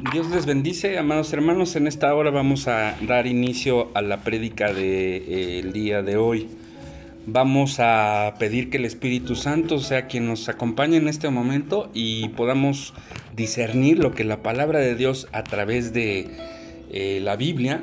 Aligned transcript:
Dios 0.00 0.30
les 0.30 0.46
bendice, 0.46 0.96
amados 0.98 1.30
hermanos. 1.34 1.76
En 1.76 1.86
esta 1.86 2.14
hora 2.14 2.30
vamos 2.30 2.68
a 2.68 2.96
dar 3.06 3.26
inicio 3.26 3.90
a 3.94 4.00
la 4.00 4.22
prédica 4.22 4.68
del 4.68 4.76
de, 4.76 5.58
eh, 5.58 5.70
día 5.74 6.02
de 6.02 6.16
hoy. 6.16 6.48
Vamos 7.26 7.80
a 7.80 8.34
pedir 8.38 8.70
que 8.70 8.78
el 8.78 8.86
Espíritu 8.86 9.36
Santo 9.36 9.78
sea 9.78 10.06
quien 10.06 10.26
nos 10.26 10.48
acompañe 10.48 10.96
en 10.96 11.06
este 11.06 11.28
momento 11.28 11.90
y 11.92 12.30
podamos 12.30 12.94
discernir 13.36 13.98
lo 13.98 14.12
que 14.12 14.24
la 14.24 14.42
palabra 14.42 14.78
de 14.78 14.94
Dios 14.94 15.28
a 15.32 15.44
través 15.44 15.92
de 15.92 16.30
eh, 16.90 17.20
la 17.22 17.36
Biblia 17.36 17.82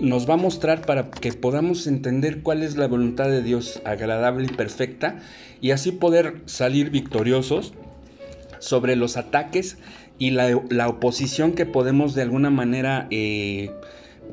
nos 0.00 0.28
va 0.28 0.34
a 0.34 0.38
mostrar 0.38 0.86
para 0.86 1.10
que 1.10 1.34
podamos 1.34 1.86
entender 1.86 2.42
cuál 2.42 2.62
es 2.62 2.76
la 2.76 2.88
voluntad 2.88 3.28
de 3.28 3.42
Dios 3.42 3.82
agradable 3.84 4.46
y 4.50 4.56
perfecta 4.56 5.18
y 5.60 5.72
así 5.72 5.92
poder 5.92 6.40
salir 6.46 6.88
victoriosos 6.88 7.74
sobre 8.58 8.96
los 8.96 9.18
ataques 9.18 9.76
y 10.18 10.30
la, 10.30 10.88
oposición 10.88 11.52
que 11.52 11.66
podemos 11.66 12.14
de 12.14 12.22
alguna 12.22 12.50
manera 12.50 13.06
eh, 13.10 13.70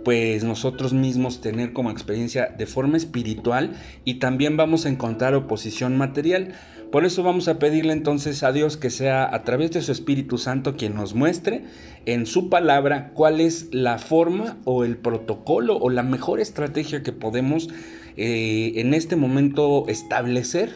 pues 0.04 0.44
nosotros 0.44 0.94
mismos 0.94 1.41
tener 1.41 1.74
como 1.74 1.91
experiencia 1.91 2.54
de 2.58 2.66
forma 2.66 2.98
espiritual 2.98 3.74
y 4.05 4.16
también 4.16 4.58
vamos 4.58 4.86
a 4.86 4.90
encontrar 4.90 5.34
oposición 5.36 5.98
material. 5.98 6.54
Por 6.91 7.05
eso 7.05 7.24
vamos 7.24 7.48
a 7.48 7.58
pedirle 7.58 7.94
entonces 7.94 8.44
a 8.44 8.52
Dios 8.52 8.77
que 8.77 8.90
sea 8.90 9.34
a 9.34 9.44
través 9.44 9.72
de 9.72 9.82
su 9.82 9.91
Espíritu 9.91 10.38
Santo 10.38 10.76
quien 10.76 10.96
nos 10.96 11.16
muestre 11.16 11.64
en 12.05 12.26
su 12.26 12.50
palabra 12.50 13.12
cuál 13.13 13.41
es 13.41 13.70
la 13.72 13.98
forma 13.98 14.58
o 14.66 14.84
el 14.84 14.98
protocolo 14.98 15.77
o 15.77 15.90
la 15.90 16.04
mejor 16.04 16.40
estrategia 16.40 17.02
que 17.02 17.12
podemos 17.12 17.70
eh, 18.16 18.74
en 18.76 18.94
este 18.94 19.16
momento 19.16 19.86
establecer 19.88 20.76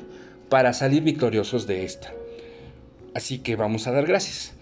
para 0.50 0.74
salir 0.74 1.04
victoriosos 1.04 1.68
de 1.68 1.86
esta. 1.86 2.12
Así 3.14 3.40
que 3.40 3.56
vamos 3.56 3.88
a 3.88 3.92
dar 3.92 4.06
gracias. 4.08 4.57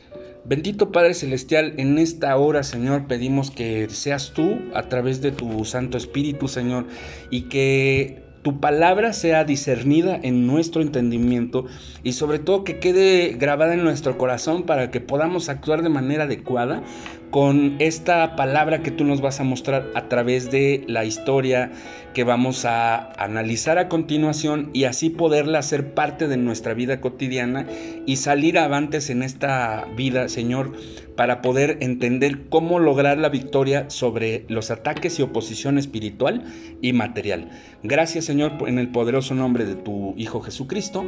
Bendito 0.48 0.92
Padre 0.92 1.16
Celestial, 1.16 1.74
en 1.78 1.98
esta 1.98 2.38
hora, 2.38 2.62
Señor, 2.62 3.08
pedimos 3.08 3.50
que 3.50 3.90
seas 3.90 4.32
tú 4.32 4.60
a 4.76 4.84
través 4.84 5.20
de 5.22 5.32
tu 5.32 5.66
Santo 5.66 5.98
Espíritu, 5.98 6.48
Señor, 6.48 6.86
y 7.32 7.50
que 7.50 8.25
tu 8.46 8.60
palabra 8.60 9.12
sea 9.12 9.44
discernida 9.44 10.20
en 10.22 10.46
nuestro 10.46 10.84
entendimiento 10.84 11.66
y 12.04 12.12
sobre 12.12 12.38
todo 12.38 12.64
que 12.64 12.78
quede 12.78 13.34
grabada 13.40 13.74
en 13.74 13.84
nuestro 13.84 14.20
corazón 14.20 14.68
para 14.68 14.92
que 14.92 15.02
podamos 15.02 15.50
actuar 15.50 15.82
de 15.82 15.90
manera 15.90 16.26
adecuada 16.26 16.84
con 17.32 17.76
esta 17.80 18.36
palabra 18.36 18.84
que 18.84 18.92
tú 18.92 19.04
nos 19.04 19.20
vas 19.20 19.40
a 19.40 19.44
mostrar 19.44 19.90
a 19.96 20.10
través 20.10 20.52
de 20.52 20.84
la 20.88 21.06
historia 21.06 21.72
que 22.14 22.24
vamos 22.24 22.66
a 22.66 23.14
analizar 23.22 23.80
a 23.80 23.90
continuación 23.90 24.70
y 24.74 24.84
así 24.84 25.10
poderla 25.10 25.58
hacer 25.58 25.96
parte 25.96 26.28
de 26.28 26.38
nuestra 26.38 26.76
vida 26.76 27.02
cotidiana 27.02 27.66
y 28.06 28.18
salir 28.18 28.60
avantes 28.60 29.10
en 29.10 29.24
esta 29.24 29.86
vida, 29.98 30.30
Señor, 30.30 30.72
para 31.16 31.42
poder 31.42 31.78
entender 31.82 32.50
cómo 32.50 32.80
lograr 32.80 33.18
la 33.18 33.30
victoria 33.30 33.90
sobre 33.90 34.46
los 34.48 34.72
ataques 34.72 35.20
y 35.20 35.22
oposición 35.22 35.78
espiritual 35.78 36.44
y 36.82 36.94
material. 36.94 37.50
Gracias 37.84 38.26
Señor 38.26 38.54
en 38.68 38.80
el 38.80 38.90
poderoso 38.90 39.34
nombre 39.34 39.66
de 39.66 39.76
tu 39.76 40.14
Hijo 40.18 40.42
Jesucristo. 40.42 41.06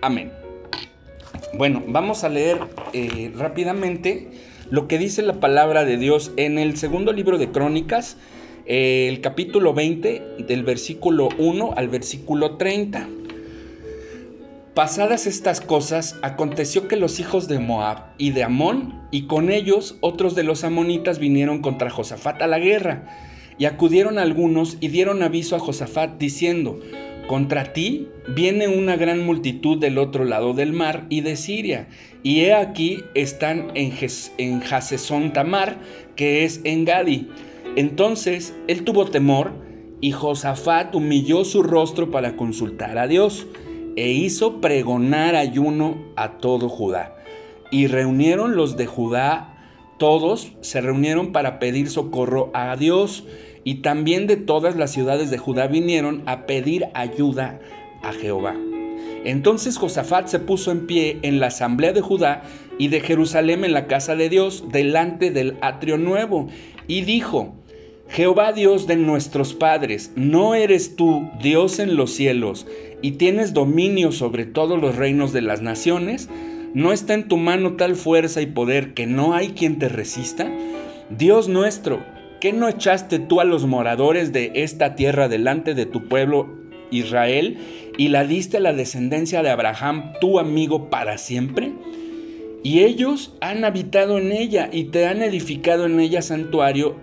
Amén. 0.00 0.30
Bueno, 1.54 1.82
vamos 1.86 2.24
a 2.24 2.28
leer 2.28 2.58
eh, 2.92 3.32
rápidamente 3.36 4.30
lo 4.70 4.86
que 4.86 4.98
dice 4.98 5.22
la 5.22 5.40
palabra 5.40 5.84
de 5.84 5.96
Dios 5.96 6.32
en 6.36 6.58
el 6.58 6.76
segundo 6.76 7.12
libro 7.12 7.38
de 7.38 7.50
Crónicas, 7.50 8.16
eh, 8.66 9.06
el 9.08 9.20
capítulo 9.20 9.72
20, 9.72 10.36
del 10.46 10.62
versículo 10.62 11.30
1 11.38 11.72
al 11.76 11.88
versículo 11.88 12.56
30. 12.56 13.08
Pasadas 14.78 15.26
estas 15.26 15.60
cosas, 15.60 16.20
aconteció 16.22 16.86
que 16.86 16.94
los 16.94 17.18
hijos 17.18 17.48
de 17.48 17.58
Moab 17.58 18.12
y 18.16 18.30
de 18.30 18.44
Amón, 18.44 19.02
y 19.10 19.22
con 19.22 19.50
ellos 19.50 19.98
otros 20.02 20.36
de 20.36 20.44
los 20.44 20.62
amonitas 20.62 21.18
vinieron 21.18 21.62
contra 21.62 21.90
Josafat 21.90 22.40
a 22.42 22.46
la 22.46 22.60
guerra, 22.60 23.08
y 23.58 23.64
acudieron 23.64 24.20
algunos 24.20 24.76
y 24.78 24.86
dieron 24.86 25.24
aviso 25.24 25.56
a 25.56 25.58
Josafat 25.58 26.16
diciendo, 26.18 26.78
contra 27.26 27.72
ti 27.72 28.06
viene 28.28 28.68
una 28.68 28.94
gran 28.94 29.26
multitud 29.26 29.78
del 29.78 29.98
otro 29.98 30.24
lado 30.24 30.54
del 30.54 30.72
mar 30.72 31.06
y 31.08 31.22
de 31.22 31.34
Siria, 31.34 31.88
y 32.22 32.42
he 32.42 32.54
aquí 32.54 33.02
están 33.14 33.72
en, 33.74 33.92
en 34.38 35.32
Tamar, 35.32 35.78
que 36.14 36.44
es 36.44 36.60
en 36.62 36.84
Gadi. 36.84 37.28
Entonces 37.74 38.54
él 38.68 38.84
tuvo 38.84 39.06
temor, 39.06 39.54
y 40.00 40.12
Josafat 40.12 40.94
humilló 40.94 41.44
su 41.44 41.64
rostro 41.64 42.12
para 42.12 42.36
consultar 42.36 42.96
a 42.96 43.08
Dios 43.08 43.48
e 43.98 44.12
hizo 44.12 44.60
pregonar 44.60 45.34
ayuno 45.34 45.96
a 46.14 46.38
todo 46.38 46.68
Judá. 46.68 47.16
Y 47.72 47.88
reunieron 47.88 48.54
los 48.54 48.76
de 48.76 48.86
Judá, 48.86 49.56
todos 49.98 50.52
se 50.60 50.80
reunieron 50.80 51.32
para 51.32 51.58
pedir 51.58 51.90
socorro 51.90 52.52
a 52.54 52.76
Dios, 52.76 53.24
y 53.64 53.82
también 53.82 54.28
de 54.28 54.36
todas 54.36 54.76
las 54.76 54.92
ciudades 54.92 55.32
de 55.32 55.38
Judá 55.38 55.66
vinieron 55.66 56.22
a 56.26 56.46
pedir 56.46 56.86
ayuda 56.94 57.58
a 58.04 58.12
Jehová. 58.12 58.54
Entonces 59.24 59.76
Josafat 59.76 60.28
se 60.28 60.38
puso 60.38 60.70
en 60.70 60.86
pie 60.86 61.18
en 61.22 61.40
la 61.40 61.48
asamblea 61.48 61.92
de 61.92 62.00
Judá 62.00 62.44
y 62.78 62.88
de 62.88 63.00
Jerusalén 63.00 63.64
en 63.64 63.72
la 63.72 63.88
casa 63.88 64.14
de 64.14 64.28
Dios, 64.28 64.66
delante 64.70 65.32
del 65.32 65.56
atrio 65.60 65.98
nuevo, 65.98 66.46
y 66.86 67.00
dijo, 67.00 67.56
Jehová 68.10 68.52
Dios 68.52 68.86
de 68.86 68.96
nuestros 68.96 69.52
padres, 69.52 70.12
¿no 70.16 70.54
eres 70.54 70.96
tú 70.96 71.30
Dios 71.42 71.78
en 71.78 71.94
los 71.96 72.12
cielos 72.14 72.66
y 73.02 73.12
tienes 73.12 73.52
dominio 73.52 74.12
sobre 74.12 74.46
todos 74.46 74.80
los 74.80 74.96
reinos 74.96 75.32
de 75.34 75.42
las 75.42 75.60
naciones? 75.60 76.28
¿No 76.72 76.92
está 76.92 77.14
en 77.14 77.28
tu 77.28 77.36
mano 77.36 77.74
tal 77.76 77.96
fuerza 77.96 78.40
y 78.40 78.46
poder 78.46 78.94
que 78.94 79.06
no 79.06 79.34
hay 79.34 79.50
quien 79.50 79.78
te 79.78 79.90
resista? 79.90 80.50
Dios 81.10 81.48
nuestro, 81.48 82.02
¿qué 82.40 82.52
no 82.52 82.68
echaste 82.68 83.18
tú 83.18 83.40
a 83.40 83.44
los 83.44 83.66
moradores 83.66 84.32
de 84.32 84.52
esta 84.54 84.94
tierra 84.94 85.28
delante 85.28 85.74
de 85.74 85.84
tu 85.84 86.08
pueblo 86.08 86.48
Israel 86.90 87.58
y 87.98 88.08
la 88.08 88.24
diste 88.24 88.56
a 88.56 88.60
la 88.60 88.72
descendencia 88.72 89.42
de 89.42 89.50
Abraham, 89.50 90.14
tu 90.20 90.38
amigo, 90.38 90.88
para 90.88 91.18
siempre? 91.18 91.72
Y 92.62 92.80
ellos 92.80 93.36
han 93.40 93.64
habitado 93.64 94.18
en 94.18 94.32
ella 94.32 94.70
y 94.72 94.84
te 94.84 95.06
han 95.06 95.22
edificado 95.22 95.86
en 95.86 96.00
ella 96.00 96.22
santuario 96.22 96.96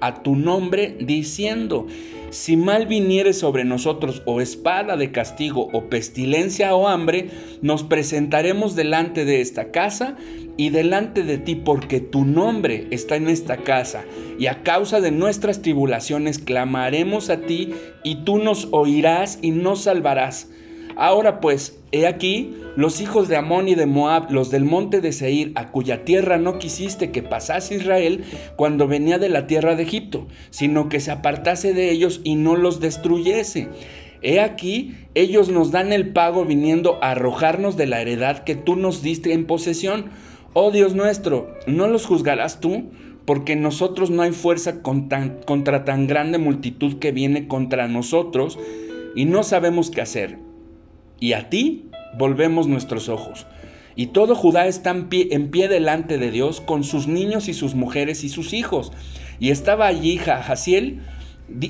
a 0.00 0.22
tu 0.22 0.36
nombre, 0.36 0.96
diciendo, 1.00 1.86
si 2.30 2.56
mal 2.56 2.86
viniere 2.86 3.32
sobre 3.32 3.64
nosotros 3.64 4.22
o 4.26 4.40
espada 4.40 4.96
de 4.96 5.12
castigo 5.12 5.68
o 5.72 5.84
pestilencia 5.88 6.74
o 6.74 6.88
hambre, 6.88 7.30
nos 7.62 7.84
presentaremos 7.84 8.74
delante 8.74 9.24
de 9.24 9.40
esta 9.40 9.70
casa 9.70 10.16
y 10.56 10.70
delante 10.70 11.22
de 11.22 11.38
ti 11.38 11.54
porque 11.54 12.00
tu 12.00 12.24
nombre 12.24 12.88
está 12.90 13.16
en 13.16 13.28
esta 13.28 13.58
casa 13.58 14.04
y 14.38 14.46
a 14.46 14.62
causa 14.62 15.00
de 15.00 15.12
nuestras 15.12 15.62
tribulaciones 15.62 16.38
clamaremos 16.38 17.30
a 17.30 17.42
ti 17.42 17.72
y 18.02 18.24
tú 18.24 18.38
nos 18.38 18.68
oirás 18.72 19.38
y 19.40 19.50
nos 19.50 19.82
salvarás. 19.82 20.48
Ahora 20.96 21.40
pues, 21.40 21.78
he 21.94 22.08
aquí, 22.08 22.56
los 22.74 23.00
hijos 23.00 23.28
de 23.28 23.36
Amón 23.36 23.68
y 23.68 23.76
de 23.76 23.86
Moab, 23.86 24.32
los 24.32 24.50
del 24.50 24.64
monte 24.64 25.00
de 25.00 25.12
Seir, 25.12 25.52
a 25.54 25.70
cuya 25.70 26.04
tierra 26.04 26.38
no 26.38 26.58
quisiste 26.58 27.12
que 27.12 27.22
pasase 27.22 27.76
Israel 27.76 28.24
cuando 28.56 28.88
venía 28.88 29.18
de 29.18 29.28
la 29.28 29.46
tierra 29.46 29.76
de 29.76 29.84
Egipto, 29.84 30.26
sino 30.50 30.88
que 30.88 30.98
se 30.98 31.12
apartase 31.12 31.72
de 31.72 31.92
ellos 31.92 32.20
y 32.24 32.34
no 32.34 32.56
los 32.56 32.80
destruyese. 32.80 33.68
He 34.22 34.40
aquí, 34.40 34.96
ellos 35.14 35.50
nos 35.50 35.70
dan 35.70 35.92
el 35.92 36.12
pago 36.12 36.44
viniendo 36.44 36.98
a 37.00 37.12
arrojarnos 37.12 37.76
de 37.76 37.86
la 37.86 38.00
heredad 38.00 38.42
que 38.42 38.56
tú 38.56 38.74
nos 38.74 39.00
diste 39.00 39.32
en 39.32 39.46
posesión. 39.46 40.06
Oh 40.52 40.72
Dios 40.72 40.96
nuestro, 40.96 41.54
¿no 41.68 41.86
los 41.86 42.06
juzgarás 42.06 42.58
tú? 42.58 42.90
Porque 43.24 43.54
nosotros 43.54 44.10
no 44.10 44.22
hay 44.22 44.32
fuerza 44.32 44.82
contra 44.82 45.84
tan 45.84 46.06
grande 46.08 46.38
multitud 46.38 46.98
que 46.98 47.12
viene 47.12 47.46
contra 47.46 47.86
nosotros 47.86 48.58
y 49.14 49.26
no 49.26 49.44
sabemos 49.44 49.90
qué 49.92 50.00
hacer 50.00 50.43
y 51.24 51.32
a 51.32 51.48
ti 51.48 51.86
volvemos 52.18 52.66
nuestros 52.66 53.08
ojos. 53.08 53.46
Y 53.96 54.08
todo 54.08 54.34
Judá 54.34 54.66
está 54.66 54.90
en 54.90 55.08
pie, 55.08 55.68
delante 55.68 56.18
de 56.18 56.30
Dios 56.30 56.60
con 56.60 56.84
sus 56.84 57.08
niños 57.08 57.48
y 57.48 57.54
sus 57.54 57.74
mujeres 57.74 58.24
y 58.24 58.28
sus 58.28 58.52
hijos. 58.52 58.92
Y 59.40 59.48
estaba 59.48 59.86
allí 59.86 60.18
Jahaziel, 60.18 61.00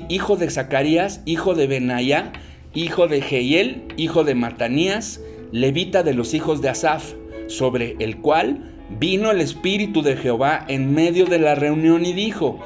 hijo 0.09 0.35
de 0.35 0.49
Zacarías, 0.49 1.21
hijo 1.25 1.55
de 1.55 1.67
Benaya, 1.67 2.33
hijo 2.73 3.07
de 3.07 3.21
Jehiel, 3.21 3.83
hijo 3.95 4.25
de 4.25 4.35
Matanías, 4.35 5.21
levita 5.53 6.03
de 6.03 6.15
los 6.15 6.33
hijos 6.33 6.61
de 6.61 6.67
Asaf, 6.67 7.13
sobre 7.47 7.95
el 7.99 8.17
cual 8.17 8.73
vino 8.99 9.31
el 9.31 9.39
Espíritu 9.39 10.01
de 10.01 10.17
Jehová 10.17 10.65
en 10.67 10.93
medio 10.93 11.27
de 11.27 11.39
la 11.39 11.55
reunión 11.55 12.05
y 12.05 12.11
dijo, 12.11 12.59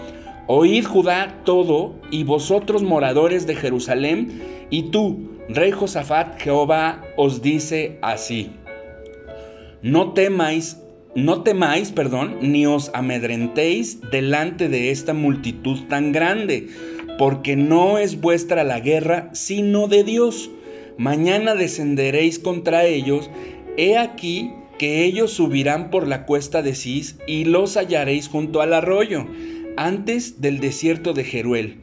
Oíd 0.47 0.85
Judá 0.85 1.35
todo, 1.45 1.93
y 2.09 2.23
vosotros 2.23 2.81
moradores 2.81 3.45
de 3.45 3.55
Jerusalén, 3.55 4.41
y 4.71 4.89
tú, 4.89 5.37
Rey 5.51 5.71
Josafat, 5.71 6.39
Jehová 6.39 7.01
os 7.17 7.41
dice 7.41 7.97
así: 8.03 8.51
No 9.81 10.13
temáis, 10.13 10.77
no 11.15 11.41
temáis, 11.41 11.91
perdón, 11.91 12.37
ni 12.39 12.67
os 12.67 12.91
amedrentéis 12.93 13.99
delante 14.11 14.69
de 14.69 14.91
esta 14.91 15.15
multitud 15.15 15.87
tan 15.87 16.11
grande, 16.11 16.67
porque 17.17 17.55
no 17.55 17.97
es 17.97 18.21
vuestra 18.21 18.63
la 18.63 18.79
guerra, 18.79 19.31
sino 19.33 19.87
de 19.87 20.03
Dios. 20.03 20.51
Mañana 20.99 21.55
descenderéis 21.55 22.37
contra 22.37 22.85
ellos. 22.85 23.31
He 23.75 23.97
aquí 23.97 24.51
que 24.77 25.03
ellos 25.03 25.31
subirán 25.31 25.89
por 25.89 26.07
la 26.07 26.27
cuesta 26.27 26.61
de 26.61 26.75
Cis 26.75 27.17
y 27.25 27.45
los 27.45 27.75
hallaréis 27.75 28.27
junto 28.27 28.61
al 28.61 28.71
arroyo, 28.71 29.25
antes 29.77 30.41
del 30.41 30.59
desierto 30.59 31.13
de 31.13 31.23
Jeruel. 31.23 31.79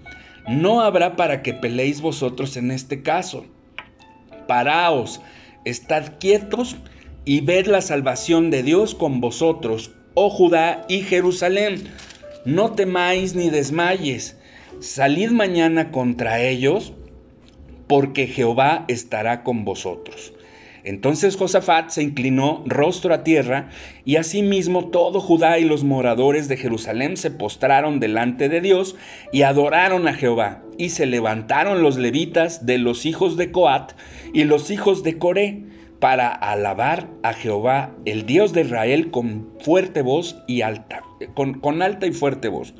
No 0.49 0.83
habrá 0.83 1.17
para 1.17 1.43
que 1.43 1.53
peleéis 1.53 2.01
vosotros 2.01 2.57
en 2.57 2.71
este 2.71 3.03
caso. 3.03 3.45
Paraos, 4.47 5.21
estad 5.65 6.15
quietos 6.19 6.77
y 7.25 7.41
ved 7.41 7.67
la 7.67 7.81
salvación 7.81 8.51
de 8.51 8.63
Dios 8.63 8.95
con 8.95 9.21
vosotros, 9.21 9.91
oh 10.15 10.31
Judá 10.31 10.85
y 10.89 11.01
Jerusalén. 11.01 11.89
No 12.45 12.73
temáis 12.73 13.35
ni 13.35 13.51
desmayes. 13.51 14.37
Salid 14.81 15.31
mañana 15.31 15.91
contra 15.91 16.41
ellos, 16.41 16.93
porque 17.89 18.27
Jehová 18.27 18.85
estará 18.89 19.43
con 19.43 19.65
vosotros. 19.65 20.33
Entonces 20.85 21.37
Josafat 21.37 21.91
se 21.91 22.05
inclinó 22.05 22.63
rostro 22.65 23.13
a 23.13 23.25
tierra, 23.25 23.71
y 24.05 24.17
asimismo 24.17 24.91
todo 24.91 25.21
Judá 25.21 25.59
y 25.59 25.65
los 25.65 25.83
moradores 25.83 26.47
de 26.47 26.57
Jerusalén 26.57 27.17
se 27.17 27.33
postraron 27.33 27.99
delante 27.99 28.49
de 28.49 28.61
Dios 28.61 28.95
y 29.33 29.43
adoraron 29.43 30.07
a 30.07 30.15
Jehová. 30.15 30.63
Y 30.79 30.91
se 30.91 31.07
levantaron 31.07 31.83
los 31.83 31.97
levitas 31.97 32.67
de 32.67 32.79
los 32.79 33.07
hijos 33.07 33.37
de 33.37 33.51
Coat 33.51 33.93
y 34.33 34.45
los 34.45 34.71
hijos 34.71 35.03
de 35.03 35.19
Coré 35.19 35.65
para 36.01 36.29
alabar 36.29 37.09
a 37.23 37.33
Jehová, 37.33 37.95
el 38.05 38.27
Dios 38.27 38.53
de 38.53 38.63
Israel, 38.63 39.11
con 39.11 39.49
fuerte 39.61 40.03
voz 40.03 40.37
y 40.47 40.61
alta, 40.61 41.03
con, 41.35 41.61
con 41.61 41.83
alta 41.83 42.07
y 42.07 42.13
fuerte 42.13 42.49
voz. 42.49 42.75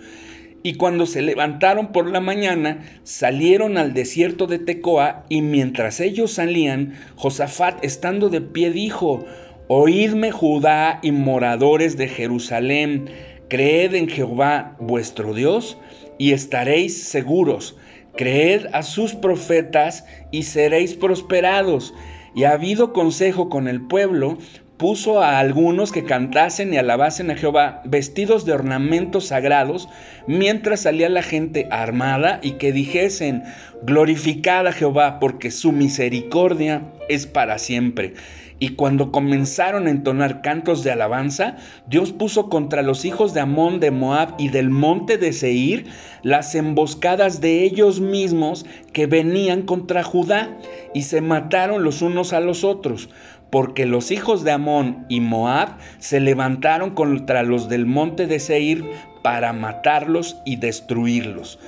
Y 0.63 0.75
cuando 0.75 1.07
se 1.07 1.23
levantaron 1.23 1.93
por 1.93 2.11
la 2.11 2.21
mañana, 2.21 2.81
salieron 3.05 3.79
al 3.79 3.95
desierto 3.95 4.47
de 4.47 4.59
Tecoa, 4.59 5.25
y 5.29 5.41
mientras 5.41 6.01
ellos 6.01 6.33
salían, 6.33 6.95
Josafat, 7.15 7.85
estando 7.85 8.29
de 8.31 8.41
pie, 8.41 8.71
dijo, 8.73 9.25
Oídme 9.69 10.33
Judá 10.33 10.99
y 11.03 11.13
moradores 11.13 11.97
de 11.97 12.09
Jerusalén, 12.09 13.07
creed 13.49 13.95
en 13.95 14.09
Jehová 14.09 14.77
vuestro 14.79 15.35
Dios, 15.35 15.79
y 16.19 16.33
estaréis 16.33 17.01
seguros. 17.03 17.77
Creed 18.17 18.67
a 18.73 18.83
sus 18.83 19.15
profetas 19.15 20.05
y 20.31 20.45
seréis 20.45 20.95
prosperados. 20.95 21.95
Y 22.35 22.45
ha 22.45 22.53
habido 22.53 22.93
consejo 22.93 23.49
con 23.49 23.69
el 23.69 23.81
pueblo, 23.81 24.39
puso 24.77 25.23
a 25.23 25.39
algunos 25.39 25.91
que 25.91 26.05
cantasen 26.05 26.75
y 26.75 26.77
alabasen 26.77 27.31
a 27.31 27.37
Jehová 27.37 27.81
vestidos 27.85 28.45
de 28.45 28.53
ornamentos 28.53 29.29
sagrados, 29.29 29.89
mientras 30.27 30.81
salía 30.81 31.09
la 31.09 31.23
gente 31.23 31.67
armada 31.71 32.41
y 32.43 32.53
que 32.53 32.73
dijesen, 32.73 33.43
glorificad 33.83 34.67
a 34.67 34.73
Jehová 34.73 35.19
porque 35.19 35.51
su 35.51 35.73
misericordia 35.73 36.83
es 37.09 37.27
para 37.27 37.59
siempre. 37.59 38.15
Y 38.59 38.71
cuando 38.71 39.13
comenzaron 39.13 39.87
a 39.87 39.91
entonar 39.91 40.41
cantos 40.41 40.83
de 40.83 40.91
alabanza, 40.91 41.57
Dios 41.87 42.13
puso 42.13 42.49
contra 42.49 42.83
los 42.83 43.05
hijos 43.05 43.35
de 43.35 43.41
Amón, 43.41 43.81
de 43.81 43.91
Moab 43.91 44.35
y 44.39 44.49
del 44.49 44.71
monte 44.71 45.19
de 45.19 45.33
Seir 45.35 45.87
las 46.23 46.55
emboscadas 46.55 47.41
de 47.41 47.65
ellos 47.65 48.01
mismos 48.01 48.65
que 48.95 49.07
venían 49.07 49.63
contra 49.63 50.03
Judá, 50.03 50.57
y 50.95 51.03
se 51.03 51.21
mataron 51.21 51.85
los 51.85 52.01
unos 52.01 52.33
a 52.33 52.41
los 52.41 52.65
otros 52.65 53.11
porque 53.51 53.87
los 53.87 54.11
hijos 54.11 54.45
de 54.45 54.53
Amón 54.53 55.07
y 55.09 55.21
Moab 55.21 55.77
se 55.99 56.21
levantaron 56.21 56.91
contra 56.91 57.43
los 57.43 57.69
del 57.69 57.87
monte 57.87 58.27
de 58.27 58.41
Seir 58.41 58.85
para 59.23 59.53
matarlos 59.53 60.37
y 60.45 60.57
destruirlos. 60.57 61.59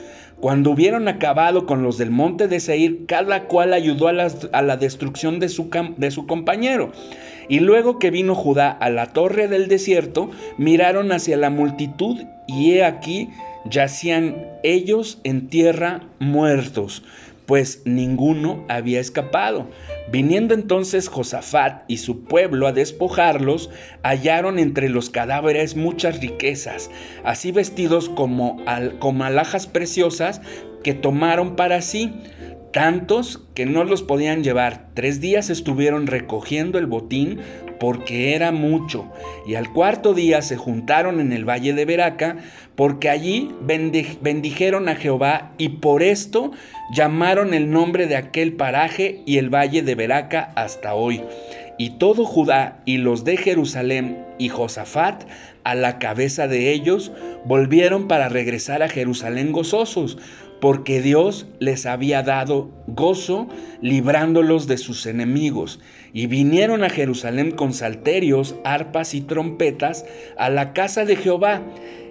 Cuando 0.41 0.71
hubieron 0.71 1.09
acabado 1.09 1.67
con 1.67 1.83
los 1.83 1.99
del 1.99 2.11
monte 2.11 2.47
de 2.47 2.61
Seir, 2.61 3.07
cada 3.07 3.45
cual 3.45 3.73
ayudó 3.73 4.07
a 4.09 4.13
la, 4.13 4.77
destrucción 4.77 5.41
de 5.41 5.49
su, 5.49 5.69
de 5.97 6.11
su 6.11 6.27
compañero. 6.27 6.93
Y 7.49 7.61
luego 7.61 7.99
que 7.99 8.11
vino 8.11 8.35
Judá 8.35 8.71
a 8.71 8.89
la 8.91 9.07
torre 9.07 9.49
del 9.49 9.67
desierto, 9.67 10.31
miraron 10.57 11.11
hacia 11.11 11.37
la 11.37 11.51
multitud 11.51 12.19
y 12.47 12.73
he 12.73 12.85
aquí 12.85 13.31
yacían 13.65 14.37
ellos 14.63 15.19
en 15.25 15.49
tierra 15.49 16.03
muertos 16.21 17.03
pues 17.49 17.81
ninguno 17.87 18.67
había 18.69 19.01
escapado. 19.01 19.71
Viniendo 20.13 20.53
entonces 20.53 21.09
Josafat 21.09 21.83
y 21.89 21.97
su 21.97 22.25
pueblo 22.25 22.67
a 22.67 22.73
despojarlos, 22.73 23.71
hallaron 24.03 24.59
entre 24.59 24.91
los 24.91 25.09
cadáveres 25.09 25.75
muchas 25.75 26.21
riquezas, 26.21 26.91
así 27.25 27.51
vestidos 27.51 28.11
como, 28.11 28.63
como 28.99 29.25
alhajas 29.25 29.67
preciosas 29.67 30.43
que 30.85 30.93
tomaron 30.93 31.57
para 31.57 31.81
sí, 31.81 32.13
tantos 32.71 33.49
que 33.55 33.65
no 33.65 33.83
los 33.85 34.03
podían 34.03 34.45
llevar. 34.45 34.91
Tres 34.93 35.23
días 35.23 35.49
estuvieron 35.49 36.07
recogiendo 36.07 36.79
el 36.79 36.87
botín 36.87 37.39
porque 37.79 38.35
era 38.35 38.53
mucho, 38.53 39.11
y 39.47 39.55
al 39.55 39.73
cuarto 39.73 40.15
día 40.15 40.43
se 40.43 40.57
juntaron 40.57 41.21
en 41.21 41.33
el 41.33 41.49
valle 41.49 41.73
de 41.73 41.85
Beraca, 41.85 42.37
porque 42.75 43.09
allí 43.09 43.51
bendijeron 43.61 44.89
a 44.89 44.97
Jehová, 44.97 45.53
y 45.59 45.69
por 45.71 46.03
esto 46.03 46.53
llamaron 46.95 47.55
el 47.55 47.71
nombre 47.71 48.07
de 48.07 48.17
aquel 48.17 48.53
paraje 48.53 49.23
y 49.27 49.39
el 49.39 49.53
valle 49.53 49.83
de 49.83 49.95
Beraca 49.95 50.53
hasta 50.55 50.95
hoy. 50.95 51.23
Y 51.81 51.91
todo 51.99 52.25
Judá 52.25 52.81
y 52.85 52.97
los 52.99 53.25
de 53.25 53.37
Jerusalén 53.37 54.25
y 54.39 54.49
Josafat, 54.49 55.25
a 55.63 55.75
la 55.75 55.99
cabeza 55.99 56.49
de 56.49 56.73
ellos, 56.73 57.13
volvieron 57.45 58.09
para 58.09 58.29
regresar 58.29 58.83
a 58.83 58.89
Jerusalén 58.89 59.53
gozosos, 59.53 60.19
porque 60.61 61.01
Dios 61.01 61.47
les 61.61 61.87
había 61.87 62.23
dado 62.23 62.71
gozo 62.87 63.49
librándolos 63.81 64.67
de 64.67 64.79
sus 64.79 65.07
enemigos. 65.07 65.81
Y 66.13 66.27
vinieron 66.27 66.83
a 66.85 66.91
Jerusalén 66.91 67.53
con 67.53 67.73
salterios, 67.73 68.57
arpas 68.65 69.15
y 69.15 69.21
trompetas 69.21 70.05
a 70.37 70.51
la 70.51 70.73
casa 70.73 71.05
de 71.05 71.17
Jehová. 71.17 71.63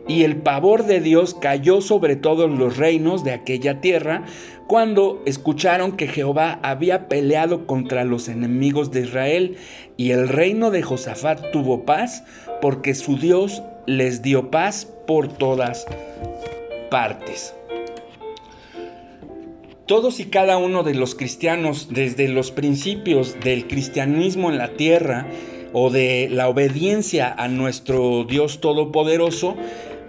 Y 0.07 0.23
el 0.23 0.37
pavor 0.37 0.85
de 0.85 1.01
Dios 1.01 1.33
cayó 1.33 1.81
sobre 1.81 2.15
todos 2.15 2.49
los 2.49 2.77
reinos 2.77 3.25
de 3.25 3.33
aquella 3.33 3.81
tierra 3.81 4.23
cuando 4.67 5.21
escucharon 5.25 5.97
que 5.97 6.07
Jehová 6.07 6.59
había 6.63 7.09
peleado 7.09 7.67
contra 7.67 8.05
los 8.05 8.29
enemigos 8.29 8.91
de 8.91 9.01
Israel. 9.01 9.57
Y 9.97 10.11
el 10.11 10.29
reino 10.29 10.71
de 10.71 10.81
Josafat 10.81 11.51
tuvo 11.51 11.83
paz 11.83 12.23
porque 12.61 12.95
su 12.95 13.17
Dios 13.17 13.61
les 13.85 14.21
dio 14.21 14.49
paz 14.49 14.87
por 15.05 15.27
todas 15.27 15.85
partes. 16.89 17.56
Todos 19.87 20.19
y 20.19 20.25
cada 20.25 20.57
uno 20.57 20.83
de 20.83 20.93
los 20.93 21.15
cristianos, 21.15 21.87
desde 21.89 22.27
los 22.27 22.51
principios 22.51 23.37
del 23.39 23.67
cristianismo 23.67 24.51
en 24.51 24.57
la 24.57 24.73
tierra 24.73 25.27
o 25.71 25.89
de 25.89 26.27
la 26.29 26.49
obediencia 26.49 27.33
a 27.33 27.47
nuestro 27.47 28.25
Dios 28.25 28.59
Todopoderoso, 28.59 29.55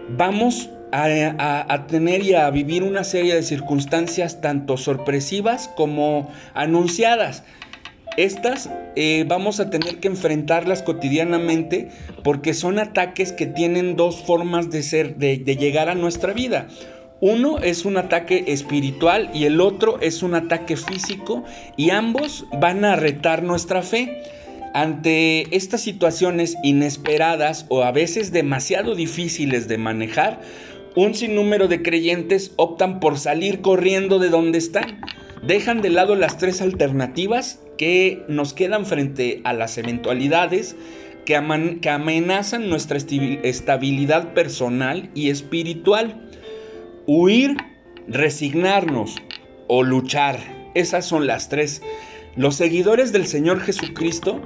vamos 0.09 0.69
a, 0.91 1.87
tener 1.87 2.25
y 2.25 2.35
a 2.35 2.51
vivir 2.51 2.83
una 2.83 3.05
serie 3.05 3.37
de 3.37 3.45
circunstancias 3.45 4.41
tanto 4.41 4.77
sorpresivas 4.79 5.69
como 5.77 6.29
anunciadas. 6.55 7.45
Estas 8.17 8.69
eh, 8.97 9.25
vamos 9.29 9.61
a 9.61 9.71
tener 9.71 10.01
que 10.01 10.09
enfrentarlas 10.09 10.83
cotidianamente 10.83 11.91
porque 12.25 12.53
son 12.53 12.81
ataques 12.81 13.31
que 13.31 13.47
tienen 13.47 13.95
dos 13.95 14.25
formas 14.25 14.71
de 14.71 14.83
ser, 14.83 15.19
de 15.19 15.39
llegar 15.39 15.89
a 15.89 15.95
nuestra 15.95 16.33
vida. 16.33 16.67
Uno 17.21 17.59
es 17.59 17.85
un 17.85 17.97
ataque 17.97 18.45
espiritual 18.47 19.31
y 19.35 19.45
el 19.45 19.61
otro 19.61 20.01
es 20.01 20.23
un 20.23 20.35
ataque 20.35 20.77
físico 20.77 21.45
y 21.77 21.91
ambos 21.91 22.47
van 22.61 22.85
a 22.85 22.95
retar 22.95 23.43
nuestra 23.43 23.83
fe. 23.83 24.23
Ante 24.73 25.57
estas 25.57 25.81
situaciones 25.81 26.57
inesperadas 26.63 27.67
o 27.71 27.83
a 27.83 27.91
veces 27.91 28.31
demasiado 28.31 28.95
difíciles 28.95 29.67
de 29.67 29.79
manejar, 29.79 30.41
un 30.95 31.15
sinnúmero 31.15 31.67
de 31.67 31.83
creyentes 31.83 32.53
optan 32.57 33.01
por 33.01 33.19
salir 33.19 33.63
corriendo 33.63 34.21
de 34.21 34.29
donde 34.29 34.59
están. 34.59 35.01
Dejan 35.45 35.83
de 35.83 35.91
lado 35.91 36.15
las 36.15 36.39
tres 36.39 36.61
alternativas 36.61 37.61
que 37.77 38.25
nos 38.29 38.55
quedan 38.55 38.87
frente 38.87 39.41
a 39.45 39.55
las 39.55 39.77
eventualidades 39.79 40.77
que, 41.25 41.37
amenazan 41.37 42.71
nuestra 42.71 42.97
estabilidad 42.97 44.35
personal 44.35 45.11
y 45.15 45.31
espiritual 45.31 46.28
huir, 47.09 47.57
resignarnos 48.07 49.17
o 49.67 49.83
luchar. 49.83 50.39
Esas 50.75 51.07
son 51.07 51.27
las 51.27 51.49
tres. 51.49 51.83
Los 52.37 52.55
seguidores 52.55 53.11
del 53.11 53.27
Señor 53.27 53.61
Jesucristo 53.61 54.41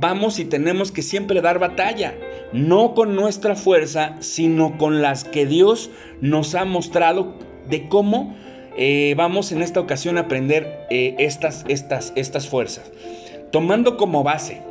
vamos 0.00 0.38
y 0.38 0.44
tenemos 0.44 0.92
que 0.92 1.02
siempre 1.02 1.40
dar 1.40 1.58
batalla, 1.58 2.14
no 2.52 2.94
con 2.94 3.16
nuestra 3.16 3.56
fuerza, 3.56 4.14
sino 4.20 4.78
con 4.78 5.02
las 5.02 5.24
que 5.24 5.46
Dios 5.46 5.90
nos 6.20 6.54
ha 6.54 6.64
mostrado 6.64 7.34
de 7.68 7.88
cómo 7.88 8.36
eh, 8.76 9.14
vamos 9.16 9.50
en 9.50 9.60
esta 9.60 9.80
ocasión 9.80 10.16
a 10.16 10.22
aprender 10.22 10.86
eh, 10.90 11.16
estas, 11.18 11.64
estas, 11.66 12.12
estas 12.14 12.48
fuerzas. 12.48 12.92
Tomando 13.50 13.96
como 13.96 14.22
base 14.22 14.62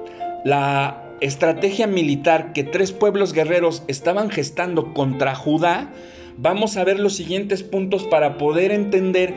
la 0.46 1.04
estrategia 1.20 1.88
militar 1.88 2.54
que 2.54 2.64
tres 2.64 2.94
pueblos 2.94 3.34
guerreros 3.34 3.84
estaban 3.88 4.30
gestando 4.30 4.94
contra 4.94 5.36
Judá, 5.36 5.92
vamos 6.38 6.78
a 6.78 6.84
ver 6.84 7.00
los 7.00 7.16
siguientes 7.16 7.64
puntos 7.64 8.04
para 8.04 8.38
poder 8.38 8.72
entender 8.72 9.34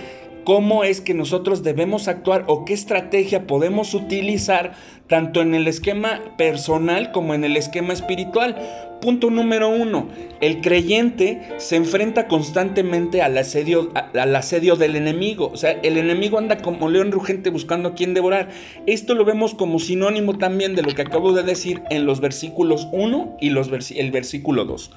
cómo 0.49 0.83
es 0.83 1.03
que 1.03 1.13
nosotros 1.13 1.63
debemos 1.63 2.09
actuar 2.09 2.45
o 2.47 2.65
qué 2.65 2.73
estrategia 2.73 3.47
podemos 3.47 3.93
utilizar 3.93 4.73
tanto 5.07 5.43
en 5.43 5.55
el 5.55 5.69
esquema 5.69 6.23
personal 6.39 7.13
como 7.13 7.35
en 7.35 7.45
el 7.45 7.55
esquema 7.59 7.93
espiritual. 7.93 8.57
Punto 9.03 9.29
número 9.31 9.69
uno, 9.69 10.09
el 10.41 10.63
creyente 10.63 11.43
se 11.59 11.77
enfrenta 11.77 12.29
constantemente 12.29 13.21
al 13.21 13.37
asedio, 13.37 13.93
al 13.95 14.35
asedio 14.35 14.77
del 14.77 14.97
enemigo. 14.97 15.51
O 15.53 15.59
sea, 15.59 15.73
el 15.83 15.99
enemigo 15.99 16.39
anda 16.39 16.57
como 16.57 16.89
león 16.89 17.13
rugente 17.13 17.51
buscando 17.51 17.91
a 17.91 17.95
quien 17.95 18.15
devorar. 18.15 18.49
Esto 18.87 19.15
lo 19.15 19.27
vemos 19.27 19.53
como 19.53 19.79
sinónimo 19.79 20.39
también 20.39 20.75
de 20.75 20.81
lo 20.81 20.95
que 20.95 21.03
acabo 21.03 21.35
de 21.35 21.43
decir 21.43 21.83
en 21.91 22.07
los 22.07 22.23
versículos 22.23 22.89
1 22.93 23.37
y 23.39 23.51
los 23.51 23.69
el 23.91 24.11
versículo 24.11 24.65
2. 24.65 24.93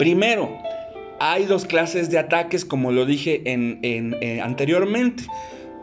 Primero, 0.00 0.58
hay 1.20 1.44
dos 1.44 1.66
clases 1.66 2.10
de 2.10 2.18
ataques, 2.18 2.64
como 2.64 2.92
lo 2.92 3.04
dije 3.04 3.42
eh, 3.44 4.40
anteriormente. 4.42 5.24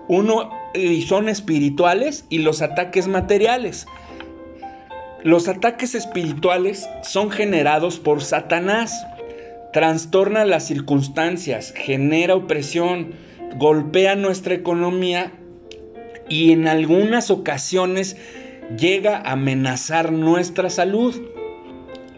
Uno 0.08 0.50
son 1.06 1.30
espirituales 1.30 2.26
y 2.30 2.40
los 2.40 2.62
ataques 2.62 3.08
materiales. 3.08 3.86
Los 5.24 5.48
ataques 5.48 5.94
espirituales 5.94 6.90
son 7.04 7.30
generados 7.30 8.00
por 8.00 8.24
Satanás. 8.24 9.06
Trastorna 9.74 10.44
las 10.46 10.66
circunstancias, 10.66 11.72
genera 11.76 12.34
opresión, 12.34 13.12
golpea 13.58 14.16
nuestra 14.16 14.56
economía 14.56 15.34
y 16.30 16.52
en 16.52 16.68
algunas 16.68 17.30
ocasiones 17.30 18.18
llega 18.76 19.18
a 19.18 19.34
amenazar 19.34 20.12
nuestra 20.12 20.70
salud. 20.72 21.16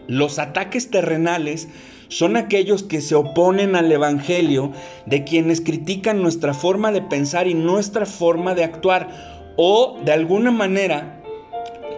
Los 0.06 0.38
ataques 0.38 0.90
terrenales 0.90 1.68
son 2.10 2.36
aquellos 2.36 2.82
que 2.82 3.00
se 3.00 3.14
oponen 3.14 3.76
al 3.76 3.90
Evangelio, 3.90 4.72
de 5.06 5.24
quienes 5.24 5.60
critican 5.60 6.20
nuestra 6.20 6.54
forma 6.54 6.90
de 6.92 7.02
pensar 7.02 7.46
y 7.46 7.54
nuestra 7.54 8.04
forma 8.04 8.54
de 8.54 8.64
actuar, 8.64 9.54
o 9.56 9.96
de 10.04 10.12
alguna 10.12 10.50
manera 10.50 11.22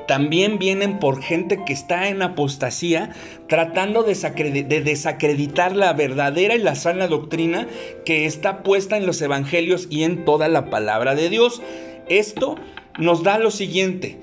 también 0.06 0.58
vienen 0.58 0.98
por 0.98 1.22
gente 1.22 1.64
que 1.64 1.72
está 1.72 2.08
en 2.08 2.20
apostasía, 2.20 3.10
tratando 3.48 4.02
de, 4.02 4.82
desacreditar 4.84 5.74
la 5.74 5.94
verdadera 5.94 6.54
y 6.54 6.58
la 6.58 6.74
sana 6.74 7.06
doctrina 7.06 7.66
que 8.04 8.26
está 8.26 8.62
puesta 8.62 8.98
en 8.98 9.06
los 9.06 9.22
evangelios 9.22 9.86
y 9.88 10.02
en 10.02 10.26
toda 10.26 10.48
la 10.48 10.68
palabra 10.68 11.14
de 11.14 11.30
Dios. 11.30 11.62
Esto 12.10 12.56
nos 12.98 13.22
da 13.22 13.38
lo 13.38 13.50
siguiente, 13.50 14.18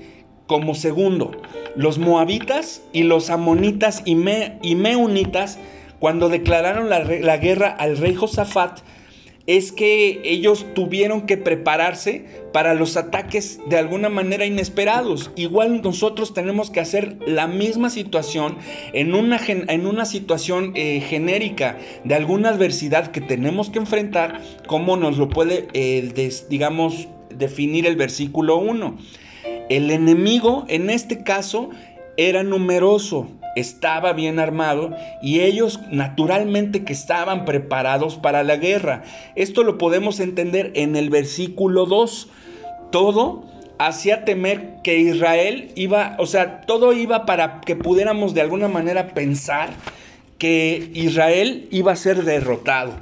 como 0.46 0.76
segundo, 0.76 1.32
los 1.74 1.98
moabitas 1.98 2.82
y 2.92 3.02
los 3.02 3.30
amonitas 3.30 4.02
y, 4.04 4.16
y 4.62 4.74
meunitas 4.76 5.58
cuando 6.00 6.28
declararon 6.30 6.88
la, 6.88 7.36
guerra 7.36 7.68
al 7.68 7.98
rey 7.98 8.14
Josafat, 8.14 8.80
es 9.46 9.72
que 9.72 10.20
ellos 10.24 10.66
tuvieron 10.74 11.22
que 11.22 11.36
prepararse 11.36 12.24
para 12.52 12.74
los 12.74 12.96
ataques 12.96 13.60
de 13.68 13.78
alguna 13.78 14.08
manera 14.08 14.46
inesperados. 14.46 15.30
Igual 15.36 15.82
nosotros 15.82 16.34
tenemos 16.34 16.70
que 16.70 16.80
hacer 16.80 17.16
la 17.26 17.46
misma 17.46 17.90
situación 17.90 18.56
en 18.92 19.14
una, 19.14 19.40
en 19.46 19.86
una 19.86 20.04
situación 20.04 20.72
eh, 20.74 21.00
genérica 21.00 21.78
de 22.04 22.14
alguna 22.14 22.50
adversidad 22.50 23.08
que 23.08 23.20
tenemos 23.20 23.70
que 23.70 23.78
enfrentar, 23.78 24.40
como 24.66 24.96
nos 24.96 25.18
lo 25.18 25.28
puede, 25.28 25.68
eh, 25.74 26.32
digamos, 26.48 27.08
definir 27.34 27.86
el 27.86 27.96
versículo 27.96 28.56
1. 28.56 28.98
El 29.68 29.90
enemigo 29.90 30.64
en 30.68 30.90
este 30.90 31.22
caso 31.24 31.70
era 32.16 32.42
numeroso, 32.42 33.28
estaba 33.56 34.12
bien 34.12 34.38
armado 34.38 34.96
y 35.22 35.40
ellos 35.40 35.80
naturalmente 35.90 36.84
que 36.84 36.92
estaban 36.92 37.44
preparados 37.44 38.16
para 38.16 38.42
la 38.42 38.56
guerra. 38.56 39.02
Esto 39.34 39.62
lo 39.62 39.78
podemos 39.78 40.20
entender 40.20 40.72
en 40.74 40.96
el 40.96 41.10
versículo 41.10 41.86
2. 41.86 42.28
Todo 42.90 43.44
hacía 43.78 44.24
temer 44.24 44.76
que 44.82 44.98
Israel 44.98 45.72
iba, 45.74 46.16
o 46.18 46.26
sea, 46.26 46.60
todo 46.62 46.92
iba 46.92 47.24
para 47.26 47.60
que 47.60 47.76
pudiéramos 47.76 48.34
de 48.34 48.42
alguna 48.42 48.68
manera 48.68 49.08
pensar 49.08 49.70
que 50.38 50.90
Israel 50.94 51.68
iba 51.70 51.92
a 51.92 51.96
ser 51.96 52.24
derrotado. 52.24 52.92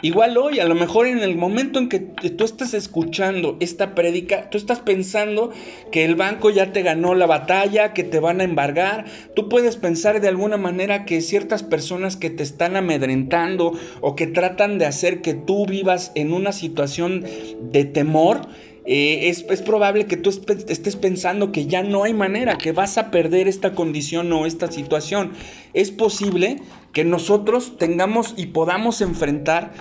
Igual 0.00 0.36
hoy, 0.36 0.60
a 0.60 0.64
lo 0.64 0.76
mejor 0.76 1.08
en 1.08 1.18
el 1.18 1.34
momento 1.34 1.80
en 1.80 1.88
que 1.88 1.98
tú 1.98 2.44
estás 2.44 2.72
escuchando 2.72 3.56
esta 3.58 3.96
prédica, 3.96 4.48
tú 4.48 4.56
estás 4.56 4.78
pensando 4.78 5.50
que 5.90 6.04
el 6.04 6.14
banco 6.14 6.50
ya 6.50 6.72
te 6.72 6.82
ganó 6.82 7.16
la 7.16 7.26
batalla, 7.26 7.92
que 7.94 8.04
te 8.04 8.20
van 8.20 8.40
a 8.40 8.44
embargar. 8.44 9.06
Tú 9.34 9.48
puedes 9.48 9.76
pensar 9.76 10.20
de 10.20 10.28
alguna 10.28 10.56
manera 10.56 11.04
que 11.04 11.20
ciertas 11.20 11.64
personas 11.64 12.16
que 12.16 12.30
te 12.30 12.44
están 12.44 12.76
amedrentando 12.76 13.72
o 14.00 14.14
que 14.14 14.28
tratan 14.28 14.78
de 14.78 14.86
hacer 14.86 15.20
que 15.20 15.34
tú 15.34 15.66
vivas 15.66 16.12
en 16.14 16.32
una 16.32 16.52
situación 16.52 17.24
de 17.60 17.84
temor, 17.84 18.42
eh, 18.86 19.28
es, 19.28 19.44
es, 19.50 19.62
probable 19.62 20.06
que 20.06 20.16
tú 20.16 20.30
estés 20.30 20.96
pensando 20.96 21.52
que 21.52 21.66
ya 21.66 21.82
no 21.82 22.04
hay 22.04 22.14
manera, 22.14 22.56
que 22.56 22.72
vas 22.72 22.96
a 22.96 23.10
perder 23.10 23.46
esta 23.46 23.74
condición 23.74 24.32
o 24.32 24.46
esta 24.46 24.70
situación. 24.70 25.32
Es 25.74 25.90
posible 25.90 26.58
que 26.92 27.04
nosotros 27.04 27.76
tengamos 27.78 28.34
y 28.36 28.46
podamos 28.46 29.00
enfrentar 29.00 29.72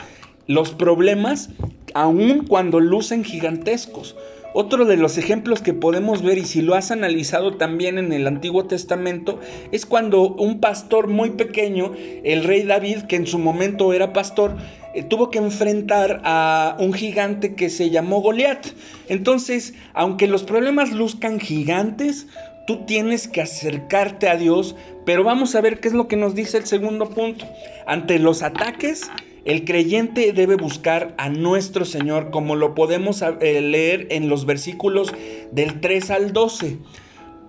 los 0.48 0.72
problemas 0.72 1.50
aun 1.94 2.46
cuando 2.48 2.80
lucen 2.80 3.24
gigantescos. 3.24 4.16
Otro 4.54 4.86
de 4.86 4.98
los 4.98 5.20
ejemplos 5.20 5.62
que 5.62 5.74
podemos 5.74 6.24
ver, 6.24 6.40
y 6.40 6.46
si 6.46 6.62
lo 6.62 6.74
has 6.74 6.90
analizado 6.90 7.58
también 7.58 8.00
en 8.00 8.12
el 8.12 8.26
Antiguo 8.26 8.66
Testamento, 8.66 9.40
es 9.72 9.86
cuando 9.86 10.30
un 10.30 10.60
pastor 10.60 11.08
muy 11.08 11.32
pequeño, 11.32 11.92
el 12.24 12.44
rey 12.44 12.64
David, 12.64 13.04
que 13.04 13.18
en 13.18 13.28
su 13.28 13.38
momento 13.38 13.94
era 13.94 14.14
pastor, 14.14 14.56
eh, 14.96 15.04
tuvo 15.04 15.30
que 15.30 15.38
enfrentar 15.38 16.22
a 16.24 16.76
un 16.80 16.94
gigante 16.94 17.54
que 17.54 17.70
se 17.70 17.92
llamó 17.92 18.22
Goliat. 18.22 18.66
Entonces, 19.10 19.76
aunque 19.94 20.28
los 20.28 20.44
problemas 20.44 20.92
luzcan 20.92 21.40
gigantes, 21.40 22.26
tú 22.68 22.86
tienes 22.86 23.28
que 23.30 23.42
acercarte 23.42 24.28
a 24.28 24.36
Dios, 24.36 24.76
pero 25.06 25.24
vamos 25.24 25.56
a 25.56 25.62
ver 25.62 25.80
qué 25.80 25.88
es 25.88 25.94
lo 25.94 26.08
que 26.08 26.18
nos 26.18 26.36
dice 26.36 26.58
el 26.58 26.66
segundo 26.66 27.10
punto. 27.10 27.46
Ante 27.88 28.20
los 28.20 28.44
ataques, 28.44 29.10
el 29.46 29.64
creyente 29.64 30.34
debe 30.34 30.58
buscar 30.58 31.16
a 31.18 31.30
nuestro 31.30 31.86
Señor, 31.86 32.30
como 32.30 32.58
lo 32.58 32.76
podemos 32.76 33.22
eh, 33.22 33.62
leer 33.62 34.08
en 34.12 34.28
los 34.28 34.46
versículos 34.46 35.14
del 35.52 35.80
3 35.80 36.12
al 36.12 36.34
12. 36.34 36.78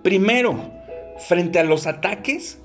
Primero, 0.03 0.71
frente 1.27 1.59
a 1.59 1.65
los 1.65 1.85
ataques, 1.85 2.59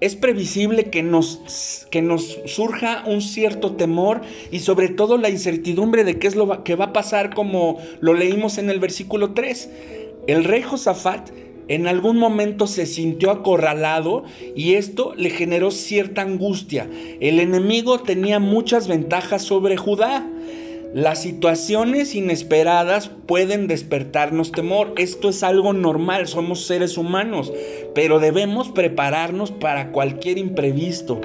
es 0.00 0.16
previsible 0.16 0.90
que 0.90 1.04
nos, 1.04 1.86
que 1.92 2.02
nos, 2.02 2.40
surja 2.46 3.04
un 3.06 3.22
cierto 3.22 3.76
temor 3.76 4.22
y 4.50 4.58
sobre 4.58 4.88
todo 4.88 5.16
la 5.16 5.30
incertidumbre 5.30 6.02
de 6.02 6.18
qué 6.18 6.26
es 6.26 6.34
lo 6.34 6.64
que 6.64 6.74
va 6.74 6.86
a 6.86 6.92
pasar 6.92 7.32
como 7.32 7.78
lo 8.00 8.12
leímos 8.12 8.58
en 8.58 8.68
el 8.68 8.80
versículo 8.80 9.34
3. 9.34 9.70
El 10.26 10.42
rey 10.42 10.62
Josafat 10.62 11.30
en 11.68 11.86
algún 11.86 12.18
momento 12.18 12.66
se 12.66 12.86
sintió 12.86 13.30
acorralado 13.30 14.24
y 14.56 14.74
esto 14.74 15.14
le 15.16 15.30
generó 15.30 15.70
cierta 15.70 16.22
angustia. 16.22 16.88
El 17.20 17.40
enemigo 17.40 18.00
tenía 18.00 18.38
muchas 18.38 18.88
ventajas 18.88 19.42
sobre 19.42 19.76
Judá. 19.76 20.26
Las 20.94 21.22
situaciones 21.22 22.14
inesperadas 22.14 23.10
pueden 23.26 23.66
despertarnos 23.66 24.52
temor. 24.52 24.92
Esto 24.98 25.30
es 25.30 25.42
algo 25.42 25.72
normal, 25.72 26.28
somos 26.28 26.66
seres 26.66 26.98
humanos, 26.98 27.50
pero 27.94 28.18
debemos 28.18 28.68
prepararnos 28.68 29.52
para 29.52 29.90
cualquier 29.90 30.36
imprevisto. 30.36 31.20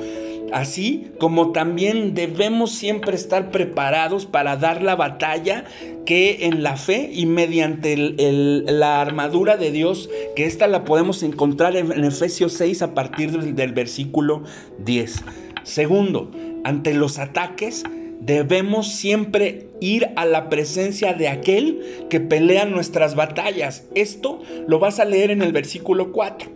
Así 0.53 1.11
como 1.19 1.51
también 1.51 2.13
debemos 2.13 2.71
siempre 2.71 3.15
estar 3.15 3.51
preparados 3.51 4.25
para 4.25 4.55
dar 4.55 4.81
la 4.81 4.95
batalla 4.95 5.65
que 6.05 6.45
en 6.45 6.63
la 6.63 6.77
fe 6.77 7.09
y 7.13 7.25
mediante 7.25 7.97
la 7.97 9.01
armadura 9.01 9.57
de 9.57 9.71
Dios, 9.71 10.09
que 10.35 10.45
esta 10.45 10.67
la 10.67 10.85
podemos 10.85 11.21
encontrar 11.23 11.75
en, 11.75 12.03
Efesios 12.03 12.53
6 12.53 12.81
a 12.81 12.93
partir 12.93 13.31
del, 13.31 13.55
del 13.55 13.73
versículo 13.73 14.43
10. 14.79 15.23
Segundo, 15.63 16.31
ante 16.63 16.93
los 16.93 17.19
ataques 17.19 17.83
debemos 18.21 18.87
siempre 18.93 19.67
ir 19.79 20.09
a 20.15 20.25
la 20.25 20.49
presencia 20.49 21.13
de 21.13 21.27
aquel 21.27 21.81
que 22.09 22.19
pelea 22.19 22.65
nuestras 22.65 23.15
batallas. 23.15 23.85
Esto 23.95 24.41
lo 24.67 24.79
vas 24.79 24.99
a 24.99 25.05
leer 25.05 25.31
en 25.31 25.41
el 25.41 25.51
versículo 25.51 26.11
4. 26.11 26.49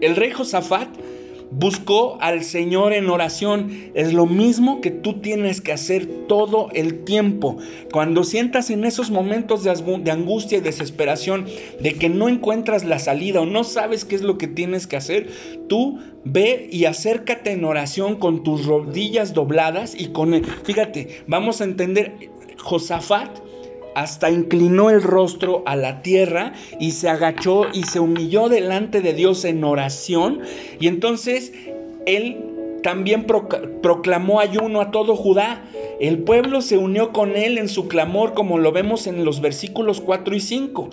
El 0.00 0.16
rey 0.16 0.30
Josafat 0.30 0.88
buscó 1.50 2.18
al 2.20 2.42
Señor 2.44 2.92
en 2.92 3.08
oración. 3.10 3.90
Es 3.94 4.12
lo 4.12 4.26
mismo 4.26 4.80
que 4.80 4.90
tú 4.90 5.20
tienes 5.20 5.60
que 5.60 5.72
hacer 5.72 6.06
todo 6.26 6.68
el 6.72 7.04
tiempo. 7.04 7.56
Cuando 7.92 8.24
sientas 8.24 8.70
en 8.70 8.84
esos 8.84 9.10
momentos 9.10 9.62
de 9.64 10.10
angustia 10.10 10.58
y 10.58 10.60
desesperación, 10.60 11.46
de 11.80 11.94
que 11.94 12.08
no 12.08 12.28
encuentras 12.28 12.84
la 12.84 12.98
salida 12.98 13.40
o 13.40 13.46
no 13.46 13.64
sabes 13.64 14.04
qué 14.04 14.14
es 14.14 14.22
lo 14.22 14.38
que 14.38 14.48
tienes 14.48 14.86
que 14.86 14.96
hacer, 14.96 15.28
tú 15.68 16.00
ve 16.24 16.68
y 16.70 16.86
acércate 16.86 17.52
en 17.52 17.64
oración 17.64 18.16
con 18.16 18.42
tus 18.42 18.66
rodillas 18.66 19.34
dobladas 19.34 19.94
y 19.98 20.08
con... 20.08 20.42
Fíjate, 20.64 21.22
vamos 21.26 21.60
a 21.60 21.64
entender, 21.64 22.30
Josafat 22.58 23.43
hasta 23.94 24.30
inclinó 24.30 24.90
el 24.90 25.02
rostro 25.02 25.62
a 25.66 25.76
la 25.76 26.02
tierra 26.02 26.52
y 26.80 26.92
se 26.92 27.08
agachó 27.08 27.66
y 27.72 27.84
se 27.84 28.00
humilló 28.00 28.48
delante 28.48 29.00
de 29.00 29.14
Dios 29.14 29.44
en 29.44 29.64
oración. 29.64 30.40
Y 30.80 30.88
entonces 30.88 31.52
él 32.06 32.38
también 32.82 33.24
proclamó 33.82 34.40
ayuno 34.40 34.80
a 34.80 34.90
todo 34.90 35.16
Judá. 35.16 35.64
El 36.00 36.18
pueblo 36.18 36.60
se 36.60 36.76
unió 36.76 37.12
con 37.12 37.36
él 37.36 37.56
en 37.56 37.68
su 37.68 37.88
clamor, 37.88 38.34
como 38.34 38.58
lo 38.58 38.72
vemos 38.72 39.06
en 39.06 39.24
los 39.24 39.40
versículos 39.40 40.00
4 40.00 40.34
y 40.34 40.40
5. 40.40 40.90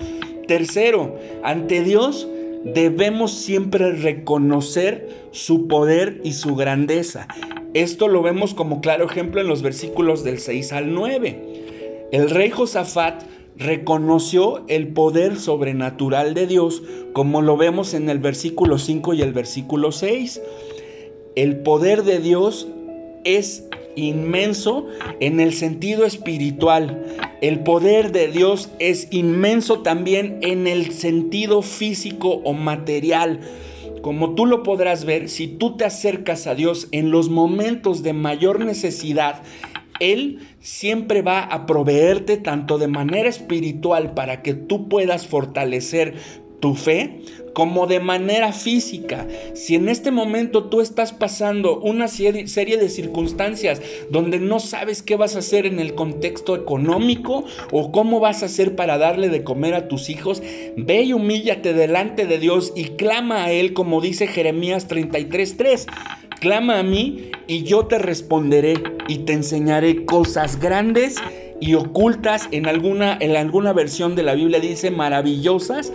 Tercero, 0.47 1.17
ante 1.43 1.83
Dios 1.83 2.27
debemos 2.63 3.33
siempre 3.33 3.91
reconocer 3.91 5.09
su 5.31 5.67
poder 5.67 6.21
y 6.23 6.33
su 6.33 6.55
grandeza. 6.55 7.27
Esto 7.73 8.07
lo 8.07 8.21
vemos 8.21 8.53
como 8.53 8.81
claro 8.81 9.05
ejemplo 9.05 9.41
en 9.41 9.47
los 9.47 9.61
versículos 9.61 10.23
del 10.23 10.39
6 10.39 10.73
al 10.73 10.93
9. 10.93 11.70
El 12.11 12.29
rey 12.29 12.49
Josafat 12.49 13.23
reconoció 13.55 14.65
el 14.67 14.89
poder 14.89 15.37
sobrenatural 15.37 16.33
de 16.33 16.45
Dios, 16.45 16.83
como 17.13 17.41
lo 17.41 17.55
vemos 17.55 17.93
en 17.93 18.09
el 18.09 18.19
versículo 18.19 18.77
5 18.79 19.13
y 19.13 19.21
el 19.21 19.31
versículo 19.31 19.93
6. 19.93 20.41
El 21.37 21.59
poder 21.59 22.03
de 22.03 22.19
Dios 22.19 22.67
es 23.23 23.63
inmenso 23.95 24.87
en 25.21 25.39
el 25.39 25.53
sentido 25.53 26.03
espiritual. 26.03 27.05
El 27.39 27.61
poder 27.61 28.11
de 28.11 28.27
Dios 28.27 28.69
es 28.79 29.07
inmenso 29.11 29.79
también 29.79 30.39
en 30.41 30.67
el 30.67 30.91
sentido 30.91 31.61
físico 31.61 32.41
o 32.43 32.51
material. 32.51 33.39
Como 34.01 34.35
tú 34.35 34.47
lo 34.47 34.63
podrás 34.63 35.05
ver, 35.05 35.29
si 35.29 35.47
tú 35.47 35.77
te 35.77 35.85
acercas 35.85 36.45
a 36.45 36.55
Dios 36.55 36.89
en 36.91 37.09
los 37.09 37.29
momentos 37.29 38.03
de 38.03 38.13
mayor 38.13 38.59
necesidad, 38.59 39.43
Él 40.01 40.39
siempre 40.59 41.21
va 41.21 41.41
a 41.41 41.65
proveerte 41.65 42.37
tanto 42.37 42.77
de 42.77 42.87
manera 42.87 43.29
espiritual 43.29 44.13
para 44.13 44.41
que 44.41 44.53
tú 44.53 44.89
puedas 44.89 45.27
fortalecer 45.27 46.15
tu 46.61 46.75
fe 46.75 47.21
como 47.53 47.87
de 47.87 47.99
manera 47.99 48.53
física. 48.53 49.27
Si 49.53 49.75
en 49.75 49.89
este 49.89 50.11
momento 50.11 50.65
tú 50.69 50.79
estás 50.79 51.11
pasando 51.11 51.79
una 51.79 52.07
serie, 52.07 52.31
de 52.77 52.89
circunstancias 52.89 53.81
donde 54.09 54.39
no 54.39 54.59
sabes 54.59 55.01
qué 55.01 55.17
vas 55.17 55.35
a 55.35 55.39
hacer 55.39 55.65
en 55.65 55.79
el 55.79 55.93
contexto 55.95 56.55
económico 56.55 57.43
o 57.71 57.91
cómo 57.91 58.21
vas 58.21 58.43
a 58.43 58.45
hacer 58.45 58.75
para 58.75 58.97
darle 58.97 59.27
de 59.27 59.43
comer 59.43 59.73
a 59.73 59.89
tus 59.89 60.09
hijos, 60.09 60.41
ve 60.77 61.01
y 61.01 61.13
humíllate 61.13 61.73
delante 61.73 62.25
de 62.25 62.37
Dios 62.37 62.71
y 62.75 62.85
clama 62.91 63.43
a 63.43 63.51
Él 63.51 63.73
como 63.73 63.99
dice 63.99 64.27
Jeremías 64.27 64.87
33.3. 64.87 65.87
Clama 66.41 66.79
a 66.79 66.83
mí 66.83 67.29
y 67.45 67.61
yo 67.61 67.85
te 67.85 67.99
responderé 67.99 68.73
y 69.07 69.19
te 69.19 69.33
enseñaré 69.33 70.05
cosas 70.05 70.59
grandes 70.59 71.17
y 71.59 71.75
ocultas 71.75 72.49
en 72.49 72.65
alguna, 72.65 73.15
en 73.21 73.35
alguna 73.35 73.73
versión 73.73 74.15
de 74.15 74.23
la 74.23 74.33
Biblia. 74.33 74.59
Dice 74.59 74.89
maravillosas 74.89 75.93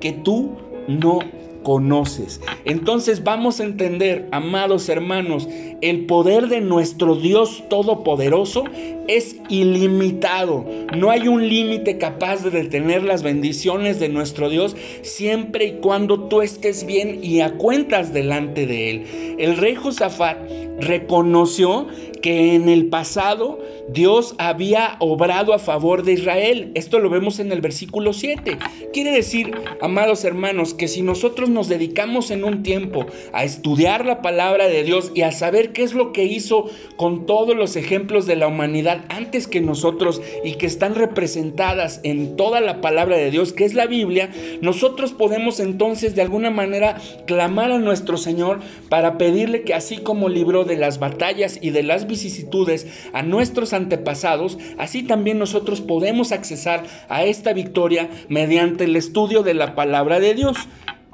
que 0.00 0.12
tú 0.12 0.56
no 0.88 1.18
conoces. 1.62 2.40
Entonces 2.64 3.24
vamos 3.24 3.60
a 3.60 3.64
entender, 3.64 4.28
amados 4.32 4.88
hermanos, 4.88 5.48
el 5.80 6.06
poder 6.06 6.48
de 6.48 6.60
nuestro 6.60 7.16
Dios 7.16 7.64
Todopoderoso 7.68 8.64
es 9.08 9.36
ilimitado. 9.48 10.64
No 10.96 11.10
hay 11.10 11.28
un 11.28 11.48
límite 11.48 11.98
capaz 11.98 12.44
de 12.44 12.50
detener 12.50 13.02
las 13.02 13.22
bendiciones 13.22 13.98
de 13.98 14.08
nuestro 14.08 14.48
Dios 14.48 14.76
siempre 15.02 15.66
y 15.66 15.72
cuando 15.80 16.28
tú 16.28 16.42
estés 16.42 16.86
bien 16.86 17.20
y 17.22 17.40
a 17.40 17.54
cuentas 17.54 18.12
delante 18.12 18.66
de 18.66 18.90
Él. 18.90 19.36
El 19.38 19.56
rey 19.56 19.74
Josafat 19.74 20.38
reconoció 20.78 21.88
que 22.22 22.54
en 22.54 22.68
el 22.68 22.86
pasado 22.86 23.58
Dios 23.88 24.34
había 24.38 24.96
obrado 25.00 25.52
a 25.52 25.58
favor 25.58 26.04
de 26.04 26.12
Israel. 26.12 26.70
Esto 26.74 27.00
lo 27.00 27.10
vemos 27.10 27.40
en 27.40 27.52
el 27.52 27.60
versículo 27.60 28.12
7. 28.12 28.58
Quiere 28.92 29.10
decir, 29.10 29.52
amados 29.80 30.24
hermanos, 30.24 30.72
que 30.72 30.88
si 30.88 31.02
nosotros 31.02 31.50
nos 31.50 31.68
dedicamos 31.68 32.30
en 32.30 32.44
un 32.44 32.62
tiempo 32.62 33.06
a 33.32 33.44
estudiar 33.44 34.06
la 34.06 34.22
palabra 34.22 34.68
de 34.68 34.84
Dios 34.84 35.12
y 35.14 35.22
a 35.22 35.32
saber 35.32 35.72
qué 35.72 35.82
es 35.82 35.94
lo 35.94 36.12
que 36.12 36.24
hizo 36.24 36.70
con 36.96 37.26
todos 37.26 37.56
los 37.56 37.76
ejemplos 37.76 38.26
de 38.26 38.36
la 38.36 38.46
humanidad 38.46 39.04
antes 39.08 39.48
que 39.48 39.60
nosotros 39.60 40.22
y 40.44 40.54
que 40.54 40.66
están 40.66 40.94
representadas 40.94 42.00
en 42.04 42.36
toda 42.36 42.60
la 42.60 42.80
palabra 42.80 43.16
de 43.16 43.30
Dios, 43.30 43.52
que 43.52 43.64
es 43.64 43.74
la 43.74 43.86
Biblia, 43.86 44.30
nosotros 44.60 45.12
podemos 45.12 45.58
entonces 45.60 46.14
de 46.14 46.22
alguna 46.22 46.50
manera 46.50 46.98
clamar 47.26 47.72
a 47.72 47.78
nuestro 47.78 48.16
Señor 48.16 48.60
para 48.88 49.18
pedirle 49.18 49.62
que 49.62 49.74
así 49.74 49.98
como 49.98 50.28
libró 50.28 50.64
de 50.64 50.76
las 50.76 50.98
batallas 50.98 51.58
y 51.60 51.70
de 51.70 51.82
las 51.82 52.06
vicisitudes 52.12 52.86
a 53.12 53.22
nuestros 53.22 53.72
antepasados, 53.72 54.58
así 54.78 55.02
también 55.02 55.38
nosotros 55.38 55.80
podemos 55.80 56.30
accesar 56.30 56.84
a 57.08 57.24
esta 57.24 57.52
victoria 57.52 58.08
mediante 58.28 58.84
el 58.84 58.96
estudio 58.96 59.42
de 59.42 59.54
la 59.54 59.74
palabra 59.74 60.20
de 60.20 60.34
Dios. 60.34 60.56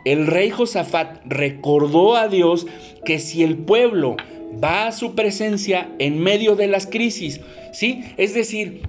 El 0.04 0.26
rey 0.26 0.50
Josafat 0.50 1.20
recordó 1.24 2.16
a 2.16 2.28
Dios 2.28 2.66
que 3.04 3.18
si 3.18 3.42
el 3.42 3.56
pueblo 3.56 4.16
va 4.62 4.86
a 4.86 4.92
su 4.92 5.14
presencia 5.14 5.88
en 5.98 6.18
medio 6.20 6.56
de 6.56 6.66
las 6.66 6.86
crisis, 6.86 7.40
¿sí? 7.72 8.04
Es 8.16 8.34
decir, 8.34 8.82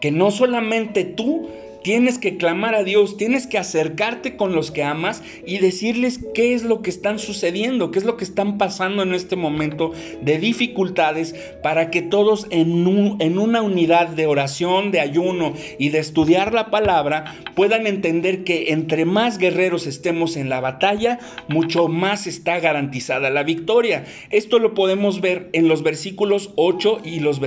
que 0.00 0.10
no 0.10 0.30
solamente 0.30 1.04
tú 1.04 1.48
Tienes 1.84 2.16
que 2.18 2.38
clamar 2.38 2.74
a 2.74 2.82
Dios, 2.82 3.18
tienes 3.18 3.46
que 3.46 3.58
acercarte 3.58 4.36
con 4.36 4.54
los 4.54 4.70
que 4.70 4.82
amas 4.82 5.22
y 5.44 5.58
decirles 5.58 6.18
qué 6.32 6.54
es 6.54 6.64
lo 6.64 6.80
que 6.80 6.88
están 6.88 7.18
sucediendo, 7.18 7.90
qué 7.90 7.98
es 7.98 8.06
lo 8.06 8.16
que 8.16 8.24
están 8.24 8.56
pasando 8.56 9.02
en 9.02 9.12
este 9.12 9.36
momento 9.36 9.92
de 10.22 10.38
dificultades 10.38 11.34
para 11.62 11.90
que 11.90 12.00
todos 12.00 12.46
en, 12.48 12.86
una 12.86 13.60
unidad 13.60 14.08
de 14.08 14.26
oración, 14.26 14.92
de 14.92 15.00
ayuno 15.00 15.52
y 15.78 15.90
de 15.90 15.98
estudiar 15.98 16.54
la 16.54 16.70
palabra 16.70 17.36
puedan 17.54 17.86
entender 17.86 18.44
que 18.44 18.72
entre 18.72 19.04
más 19.04 19.36
guerreros 19.36 19.86
estemos 19.86 20.38
en 20.38 20.48
la 20.48 20.60
batalla, 20.60 21.18
mucho 21.48 21.88
más 21.88 22.26
está 22.26 22.60
garantizada 22.60 23.28
la 23.28 23.42
victoria. 23.42 24.06
Esto 24.30 24.58
lo 24.58 24.72
podemos 24.72 25.20
ver 25.20 25.50
en 25.52 25.68
los 25.68 25.82
versículos 25.82 26.52
8 26.56 27.02
y 27.04 27.20
los 27.20 27.42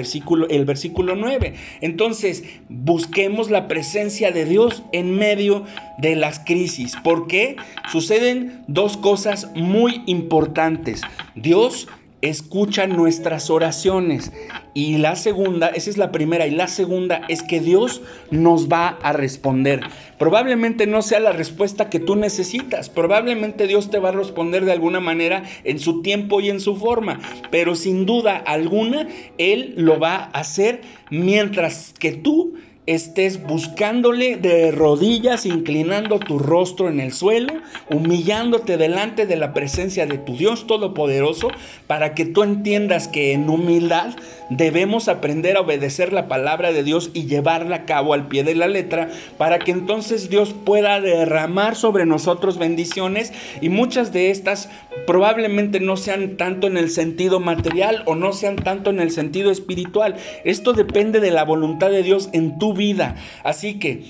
el 0.49 0.65
versículo 0.65 1.15
9. 1.15 1.55
Entonces, 1.81 2.43
busquemos 2.69 3.49
la 3.49 3.67
presencia 3.67 4.26
de 4.31 4.45
Dios 4.45 4.83
en 4.91 5.15
medio 5.15 5.65
de 5.97 6.15
las 6.15 6.39
crisis. 6.39 6.95
porque 7.03 7.55
Suceden 7.91 8.63
dos 8.67 8.97
cosas 8.97 9.49
muy 9.55 10.01
importantes. 10.05 11.01
Dios 11.35 11.87
escucha 12.21 12.87
nuestras 12.87 13.49
oraciones. 13.49 14.31
Y 14.73 14.97
la 14.97 15.15
segunda, 15.15 15.67
esa 15.69 15.89
es 15.89 15.97
la 15.97 16.11
primera, 16.11 16.47
y 16.47 16.51
la 16.51 16.67
segunda 16.67 17.21
es 17.27 17.41
que 17.43 17.59
Dios 17.59 18.01
nos 18.31 18.67
va 18.69 18.97
a 19.01 19.13
responder. 19.13 19.81
Probablemente 20.17 20.87
no 20.87 21.01
sea 21.01 21.19
la 21.19 21.31
respuesta 21.31 21.89
que 21.89 21.99
tú 21.99 22.15
necesitas, 22.15 22.89
probablemente 22.89 23.67
Dios 23.67 23.89
te 23.89 23.99
va 23.99 24.09
a 24.09 24.13
responder 24.13 24.65
de 24.65 24.71
alguna 24.71 24.99
manera 24.99 25.43
en 25.63 25.79
su 25.79 26.01
tiempo 26.01 26.41
y 26.41 26.49
en 26.49 26.59
su 26.59 26.75
forma, 26.75 27.19
pero 27.51 27.75
sin 27.75 28.05
duda 28.05 28.35
alguna 28.37 29.07
Él 29.37 29.73
lo 29.77 29.99
va 29.99 30.15
a 30.15 30.39
hacer 30.39 30.81
mientras 31.09 31.93
que 31.97 32.11
tú 32.11 32.55
estés 32.87 33.43
buscándole 33.43 34.37
de 34.37 34.71
rodillas, 34.71 35.45
inclinando 35.45 36.19
tu 36.19 36.39
rostro 36.39 36.87
en 36.89 37.01
el 37.01 37.11
suelo, 37.11 37.53
humillándote 37.91 38.77
delante 38.77 39.25
de 39.25 39.35
la 39.35 39.53
presencia 39.53 40.05
de 40.05 40.17
tu 40.17 40.37
Dios 40.37 40.65
Todopoderoso, 40.67 41.49
para 41.85 42.15
que 42.15 42.25
tú 42.25 42.43
entiendas 42.43 43.09
que 43.09 43.33
en 43.33 43.49
humildad 43.49 44.15
debemos 44.49 45.09
aprender 45.09 45.57
a 45.57 45.61
obedecer 45.61 46.13
la 46.13 46.29
palabra 46.29 46.71
de 46.71 46.83
Dios 46.83 47.11
y 47.13 47.25
llevarla 47.25 47.75
a 47.75 47.85
cabo 47.85 48.13
al 48.13 48.29
pie 48.29 48.45
de 48.45 48.55
la 48.55 48.67
letra, 48.67 49.09
para 49.37 49.59
que 49.59 49.71
entonces 49.71 50.29
Dios 50.29 50.55
pueda 50.65 51.01
derramar 51.01 51.75
sobre 51.75 52.05
nosotros 52.05 52.57
bendiciones 52.57 53.33
y 53.61 53.67
muchas 53.67 54.13
de 54.13 54.31
estas 54.31 54.69
probablemente 55.05 55.79
no 55.79 55.97
sean 55.97 56.37
tanto 56.37 56.67
en 56.67 56.77
el 56.77 56.89
sentido 56.89 57.39
material 57.39 58.03
o 58.05 58.15
no 58.15 58.31
sean 58.31 58.55
tanto 58.55 58.89
en 58.89 58.99
el 58.99 59.11
sentido 59.11 59.51
espiritual. 59.51 60.15
Esto 60.45 60.73
depende 60.73 61.19
de 61.19 61.31
la 61.31 61.43
voluntad 61.43 61.89
de 61.89 62.03
Dios 62.03 62.29
en 62.31 62.57
tu 62.57 62.73
vida. 62.77 63.15
Así 63.43 63.79
que 63.79 64.03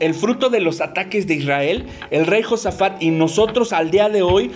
el 0.00 0.14
fruto 0.14 0.50
de 0.50 0.60
los 0.60 0.80
ataques 0.80 1.26
de 1.26 1.34
Israel, 1.34 1.86
el 2.10 2.26
rey 2.26 2.42
Josafat 2.42 3.02
y 3.02 3.10
nosotros 3.10 3.72
al 3.72 3.90
día 3.90 4.08
de 4.08 4.22
hoy 4.22 4.50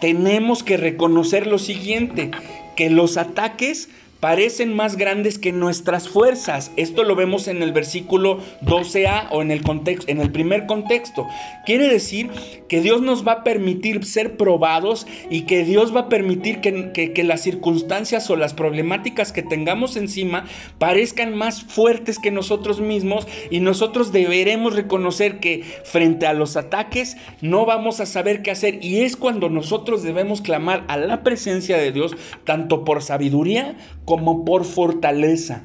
tenemos 0.00 0.62
que 0.62 0.76
reconocer 0.76 1.46
lo 1.46 1.58
siguiente, 1.58 2.30
que 2.76 2.90
los 2.90 3.16
ataques 3.16 3.88
parecen 4.20 4.74
más 4.74 4.96
grandes 4.96 5.38
que 5.38 5.52
nuestras 5.52 6.08
fuerzas. 6.08 6.70
Esto 6.76 7.02
lo 7.04 7.16
vemos 7.16 7.48
en 7.48 7.62
el 7.62 7.72
versículo 7.72 8.38
12a 8.62 9.28
o 9.30 9.42
en 9.42 9.50
el, 9.50 9.62
contexto, 9.62 10.10
en 10.10 10.20
el 10.20 10.30
primer 10.30 10.66
contexto. 10.66 11.26
Quiere 11.66 11.88
decir 11.88 12.30
que 12.68 12.80
Dios 12.80 13.00
nos 13.00 13.26
va 13.26 13.32
a 13.32 13.44
permitir 13.44 14.04
ser 14.04 14.36
probados 14.36 15.06
y 15.30 15.42
que 15.42 15.64
Dios 15.64 15.94
va 15.94 16.00
a 16.00 16.08
permitir 16.08 16.60
que, 16.60 16.92
que 16.92 17.24
las 17.24 17.40
circunstancias 17.40 18.30
o 18.30 18.36
las 18.36 18.54
problemáticas 18.54 19.32
que 19.32 19.42
tengamos 19.42 19.96
encima 19.96 20.44
parezcan 20.78 21.34
más 21.34 21.62
fuertes 21.62 22.18
que 22.18 22.30
nosotros 22.30 22.80
mismos 22.80 23.26
y 23.50 23.60
nosotros 23.60 24.12
deberemos 24.12 24.74
reconocer 24.74 25.40
que 25.40 25.64
frente 25.84 26.26
a 26.26 26.34
los 26.34 26.56
ataques 26.56 27.16
no 27.40 27.64
vamos 27.64 28.00
a 28.00 28.06
saber 28.06 28.42
qué 28.42 28.50
hacer 28.50 28.84
y 28.84 29.00
es 29.00 29.16
cuando 29.16 29.48
nosotros 29.48 30.02
debemos 30.02 30.42
clamar 30.42 30.84
a 30.88 30.96
la 30.96 31.22
presencia 31.22 31.78
de 31.78 31.92
Dios 31.92 32.16
tanto 32.44 32.84
por 32.84 33.02
sabiduría 33.02 33.76
como 34.10 34.44
por 34.44 34.64
fortaleza. 34.64 35.62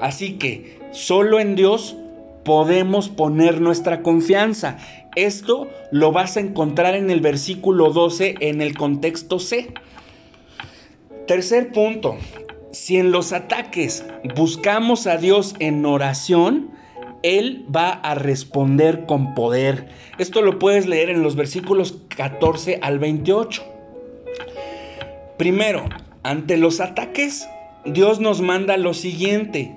Así 0.00 0.34
que 0.34 0.78
solo 0.92 1.40
en 1.40 1.56
Dios 1.56 1.96
podemos 2.44 3.08
poner 3.08 3.60
nuestra 3.60 4.02
confianza. 4.04 4.78
Esto 5.16 5.66
lo 5.90 6.12
vas 6.12 6.36
a 6.36 6.40
encontrar 6.40 6.94
en 6.94 7.10
el 7.10 7.20
versículo 7.20 7.90
12 7.90 8.36
en 8.38 8.62
el 8.62 8.76
contexto 8.78 9.40
C. 9.40 9.74
Tercer 11.26 11.72
punto, 11.72 12.16
si 12.70 12.98
en 12.98 13.10
los 13.10 13.32
ataques 13.32 14.04
buscamos 14.36 15.08
a 15.08 15.16
Dios 15.16 15.56
en 15.58 15.84
oración, 15.84 16.70
Él 17.24 17.66
va 17.74 17.90
a 17.90 18.14
responder 18.14 19.06
con 19.06 19.34
poder. 19.34 19.88
Esto 20.18 20.40
lo 20.40 20.60
puedes 20.60 20.86
leer 20.86 21.10
en 21.10 21.24
los 21.24 21.34
versículos 21.34 21.98
14 22.16 22.78
al 22.80 23.00
28. 23.00 23.64
Primero, 25.36 25.84
ante 26.22 26.56
los 26.56 26.80
ataques, 26.80 27.48
Dios 27.84 28.20
nos 28.20 28.40
manda 28.40 28.76
lo 28.76 28.94
siguiente. 28.94 29.74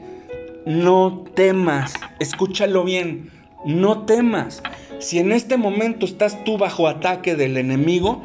No 0.66 1.26
temas, 1.36 1.94
escúchalo 2.20 2.84
bien, 2.84 3.32
no 3.66 4.06
temas. 4.06 4.62
Si 5.00 5.18
en 5.18 5.32
este 5.32 5.58
momento 5.58 6.06
estás 6.06 6.44
tú 6.44 6.58
bajo 6.58 6.88
ataque 6.88 7.36
del 7.36 7.58
enemigo, 7.58 8.24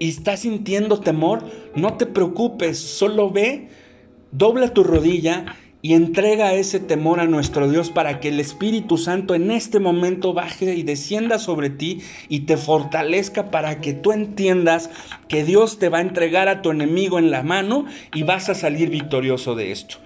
y 0.00 0.08
estás 0.08 0.40
sintiendo 0.40 0.98
temor, 0.98 1.44
no 1.76 1.96
te 1.98 2.06
preocupes, 2.06 2.78
solo 2.78 3.30
ve, 3.30 3.68
dobla 4.32 4.72
tu 4.72 4.82
rodilla 4.82 5.54
y 5.82 5.94
entrega 5.94 6.54
ese 6.54 6.80
temor 6.80 7.20
a 7.20 7.26
nuestro 7.26 7.70
Dios 7.70 7.90
para 7.90 8.20
que 8.20 8.28
el 8.28 8.40
Espíritu 8.40 8.98
Santo 8.98 9.34
en 9.34 9.50
este 9.50 9.80
momento 9.80 10.34
baje 10.34 10.74
y 10.74 10.82
descienda 10.82 11.38
sobre 11.38 11.70
ti 11.70 12.02
y 12.28 12.40
te 12.40 12.56
fortalezca 12.56 13.50
para 13.50 13.80
que 13.80 13.94
tú 13.94 14.12
entiendas 14.12 14.90
que 15.28 15.44
Dios 15.44 15.78
te 15.78 15.88
va 15.88 15.98
a 15.98 16.02
entregar 16.02 16.48
a 16.48 16.62
tu 16.62 16.70
enemigo 16.70 17.18
en 17.18 17.30
la 17.30 17.42
mano 17.42 17.86
y 18.14 18.22
vas 18.22 18.48
a 18.48 18.54
salir 18.54 18.90
victorioso 18.90 19.54
de 19.54 19.72
esto. 19.72 19.96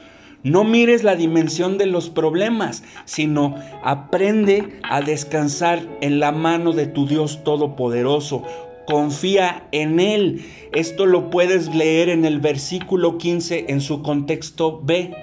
No 0.45 0.63
mires 0.63 1.03
la 1.03 1.17
dimensión 1.17 1.79
de 1.79 1.87
los 1.87 2.11
problemas, 2.11 2.85
sino 3.07 3.57
aprende 3.83 4.79
a 4.83 5.01
descansar 5.01 5.83
en 6.03 6.21
la 6.21 6.33
mano 6.33 6.73
de 6.73 6.87
tu 6.87 7.07
Dios 7.07 7.43
Todopoderoso 7.45 8.45
confía 8.87 9.67
en 9.73 10.01
Él. 10.01 10.45
Esto 10.73 11.07
lo 11.07 11.31
puedes 11.31 11.75
leer 11.75 12.09
en 12.09 12.25
el 12.25 12.41
versículo 12.41 13.19
15 13.19 13.67
en 13.69 13.81
su 13.81 14.03
contexto 14.03 14.81
B. 14.83 15.15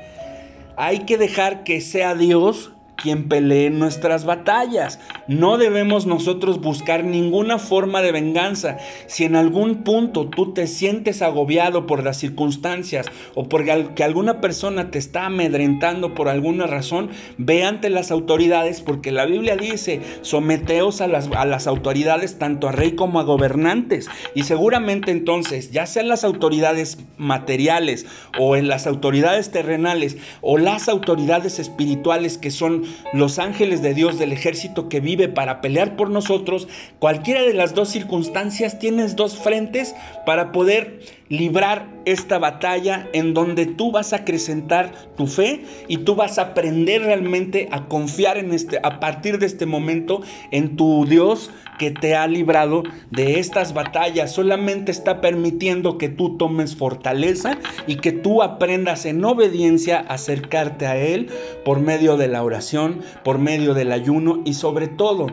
Hay 0.83 1.01
que 1.05 1.19
dejar 1.19 1.63
que 1.63 1.79
sea 1.79 2.15
Dios 2.15 2.71
quien 3.01 3.27
pelee 3.27 3.69
nuestras 3.69 4.25
batallas. 4.25 4.99
No 5.27 5.57
debemos 5.57 6.05
nosotros 6.05 6.61
buscar 6.61 7.03
ninguna 7.03 7.59
forma 7.59 8.01
de 8.01 8.11
venganza. 8.11 8.77
Si 9.07 9.23
en 9.23 9.35
algún 9.35 9.83
punto 9.83 10.29
tú 10.29 10.53
te 10.53 10.67
sientes 10.67 11.21
agobiado 11.21 11.87
por 11.87 12.03
las 12.03 12.17
circunstancias 12.17 13.07
o 13.35 13.49
porque 13.49 14.03
alguna 14.03 14.41
persona 14.41 14.91
te 14.91 14.99
está 14.99 15.25
amedrentando 15.25 16.13
por 16.13 16.29
alguna 16.29 16.67
razón, 16.67 17.09
ve 17.37 17.63
ante 17.63 17.89
las 17.89 18.11
autoridades 18.11 18.81
porque 18.81 19.11
la 19.11 19.25
Biblia 19.25 19.55
dice, 19.55 20.01
someteos 20.21 21.01
a 21.01 21.07
las, 21.07 21.29
a 21.35 21.45
las 21.45 21.67
autoridades 21.67 22.37
tanto 22.37 22.67
a 22.67 22.71
rey 22.71 22.93
como 22.93 23.19
a 23.19 23.23
gobernantes. 23.23 24.09
Y 24.35 24.43
seguramente 24.43 25.11
entonces, 25.11 25.71
ya 25.71 25.85
sean 25.85 26.07
las 26.07 26.23
autoridades 26.23 26.97
materiales 27.17 28.05
o 28.37 28.55
en 28.55 28.67
las 28.67 28.87
autoridades 28.87 29.51
terrenales 29.51 30.17
o 30.41 30.57
las 30.57 30.89
autoridades 30.89 31.59
espirituales 31.59 32.37
que 32.37 32.51
son 32.51 32.83
los 33.13 33.39
ángeles 33.39 33.81
de 33.81 33.93
Dios 33.93 34.19
del 34.19 34.31
ejército 34.31 34.89
que 34.89 34.99
vive 34.99 35.27
para 35.27 35.61
pelear 35.61 35.95
por 35.95 36.09
nosotros, 36.09 36.67
cualquiera 36.99 37.41
de 37.43 37.53
las 37.53 37.73
dos 37.73 37.89
circunstancias 37.89 38.79
tienes 38.79 39.15
dos 39.15 39.37
frentes 39.37 39.95
para 40.25 40.51
poder 40.51 40.99
librar 41.31 41.87
esta 42.03 42.39
batalla 42.39 43.07
en 43.13 43.33
donde 43.33 43.65
tú 43.65 43.93
vas 43.93 44.11
a 44.11 44.17
acrecentar 44.17 44.91
tu 45.15 45.27
fe 45.27 45.63
y 45.87 45.99
tú 45.99 46.15
vas 46.15 46.37
a 46.37 46.41
aprender 46.41 47.03
realmente 47.03 47.69
a 47.71 47.87
confiar 47.87 48.37
en 48.37 48.53
este 48.53 48.79
a 48.83 48.99
partir 48.99 49.39
de 49.39 49.45
este 49.45 49.65
momento 49.65 50.21
en 50.51 50.75
tu 50.75 51.05
Dios 51.05 51.49
que 51.79 51.89
te 51.89 52.17
ha 52.17 52.27
librado 52.27 52.83
de 53.11 53.39
estas 53.39 53.73
batallas. 53.73 54.33
Solamente 54.33 54.91
está 54.91 55.21
permitiendo 55.21 55.97
que 55.97 56.09
tú 56.09 56.35
tomes 56.35 56.75
fortaleza 56.75 57.57
y 57.87 57.95
que 57.95 58.11
tú 58.11 58.43
aprendas 58.43 59.05
en 59.05 59.23
obediencia 59.23 59.99
a 59.99 60.15
acercarte 60.15 60.85
a 60.85 60.97
él 60.97 61.29
por 61.63 61.79
medio 61.79 62.17
de 62.17 62.27
la 62.27 62.43
oración, 62.43 62.99
por 63.23 63.37
medio 63.37 63.73
del 63.73 63.93
ayuno 63.93 64.41
y 64.43 64.55
sobre 64.55 64.89
todo 64.89 65.27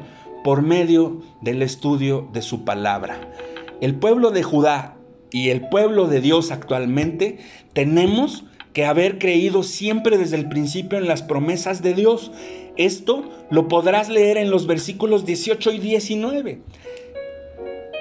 por 0.44 0.62
medio 0.62 1.22
del 1.40 1.60
estudio 1.62 2.28
de 2.32 2.40
su 2.40 2.64
palabra. 2.64 3.18
El 3.80 3.96
pueblo 3.96 4.30
de 4.30 4.44
Judá 4.44 4.97
y 5.30 5.50
el 5.50 5.68
pueblo 5.68 6.06
de 6.06 6.20
Dios 6.20 6.50
actualmente 6.50 7.38
tenemos 7.72 8.44
que 8.72 8.84
haber 8.84 9.18
creído 9.18 9.62
siempre 9.62 10.18
desde 10.18 10.36
el 10.36 10.48
principio 10.48 10.98
en 10.98 11.08
las 11.08 11.22
promesas 11.22 11.82
de 11.82 11.94
Dios. 11.94 12.30
Esto 12.76 13.28
lo 13.50 13.68
podrás 13.68 14.08
leer 14.08 14.36
en 14.36 14.50
los 14.50 14.66
versículos 14.66 15.26
18 15.26 15.72
y 15.72 15.78
19. 15.78 16.60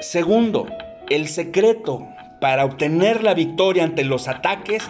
Segundo, 0.02 0.68
el 1.10 1.28
secreto 1.28 2.08
para 2.40 2.66
obtener 2.66 3.24
la 3.24 3.34
victoria 3.34 3.84
ante 3.84 4.04
los 4.04 4.28
ataques 4.28 4.84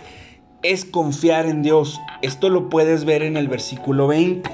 es 0.63 0.83
confiar 0.83 1.45
en 1.45 1.63
Dios. 1.63 1.99
Esto 2.21 2.49
lo 2.49 2.69
puedes 2.69 3.05
ver 3.05 3.21
en 3.23 3.37
el 3.37 3.47
versículo 3.47 4.07
20. 4.07 4.49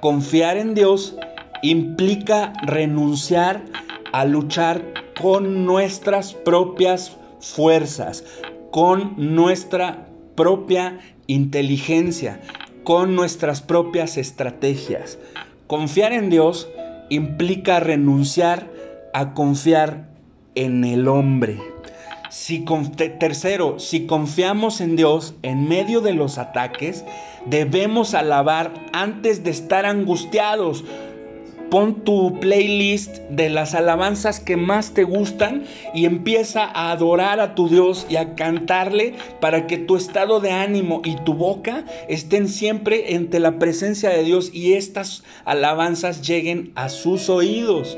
Confiar 0.00 0.56
en 0.56 0.74
Dios 0.74 1.16
implica 1.62 2.52
renunciar 2.62 3.62
a 4.12 4.24
luchar 4.24 4.82
con 5.20 5.66
nuestras 5.66 6.34
propias 6.34 7.16
fuerzas, 7.40 8.24
con 8.70 9.14
nuestra 9.16 10.08
propia 10.34 11.00
inteligencia, 11.26 12.40
con 12.84 13.14
nuestras 13.14 13.60
propias 13.60 14.16
estrategias. 14.16 15.18
Confiar 15.66 16.12
en 16.12 16.30
Dios 16.30 16.68
implica 17.10 17.80
renunciar 17.80 18.70
a 19.12 19.34
confiar 19.34 20.08
en 20.54 20.84
el 20.84 21.08
hombre. 21.08 21.58
Si, 22.30 22.64
tercero, 23.18 23.78
si 23.78 24.06
confiamos 24.06 24.80
en 24.80 24.96
Dios 24.96 25.34
en 25.42 25.68
medio 25.68 26.00
de 26.00 26.14
los 26.14 26.38
ataques, 26.38 27.04
debemos 27.44 28.14
alabar 28.14 28.72
antes 28.92 29.44
de 29.44 29.50
estar 29.50 29.84
angustiados 29.84 30.84
pon 31.72 32.04
tu 32.04 32.38
playlist 32.38 33.16
de 33.30 33.48
las 33.48 33.74
alabanzas 33.74 34.40
que 34.40 34.58
más 34.58 34.92
te 34.92 35.04
gustan 35.04 35.64
y 35.94 36.04
empieza 36.04 36.64
a 36.64 36.90
adorar 36.90 37.40
a 37.40 37.54
tu 37.54 37.70
Dios 37.70 38.06
y 38.10 38.16
a 38.16 38.34
cantarle 38.34 39.14
para 39.40 39.66
que 39.66 39.78
tu 39.78 39.96
estado 39.96 40.40
de 40.40 40.50
ánimo 40.50 41.00
y 41.02 41.16
tu 41.24 41.32
boca 41.32 41.86
estén 42.10 42.48
siempre 42.48 43.14
entre 43.14 43.40
la 43.40 43.58
presencia 43.58 44.10
de 44.10 44.22
Dios 44.22 44.50
y 44.52 44.74
estas 44.74 45.24
alabanzas 45.46 46.20
lleguen 46.20 46.72
a 46.74 46.90
sus 46.90 47.30
oídos. 47.30 47.96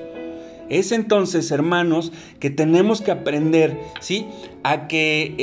Es 0.69 0.93
entonces, 0.93 1.51
hermanos, 1.51 2.13
que 2.39 2.51
tenemos 2.51 3.03
que 3.03 3.11
aprender, 3.11 3.77
¿sí? 3.99 4.29
A 4.63 4.87
que 4.87 5.35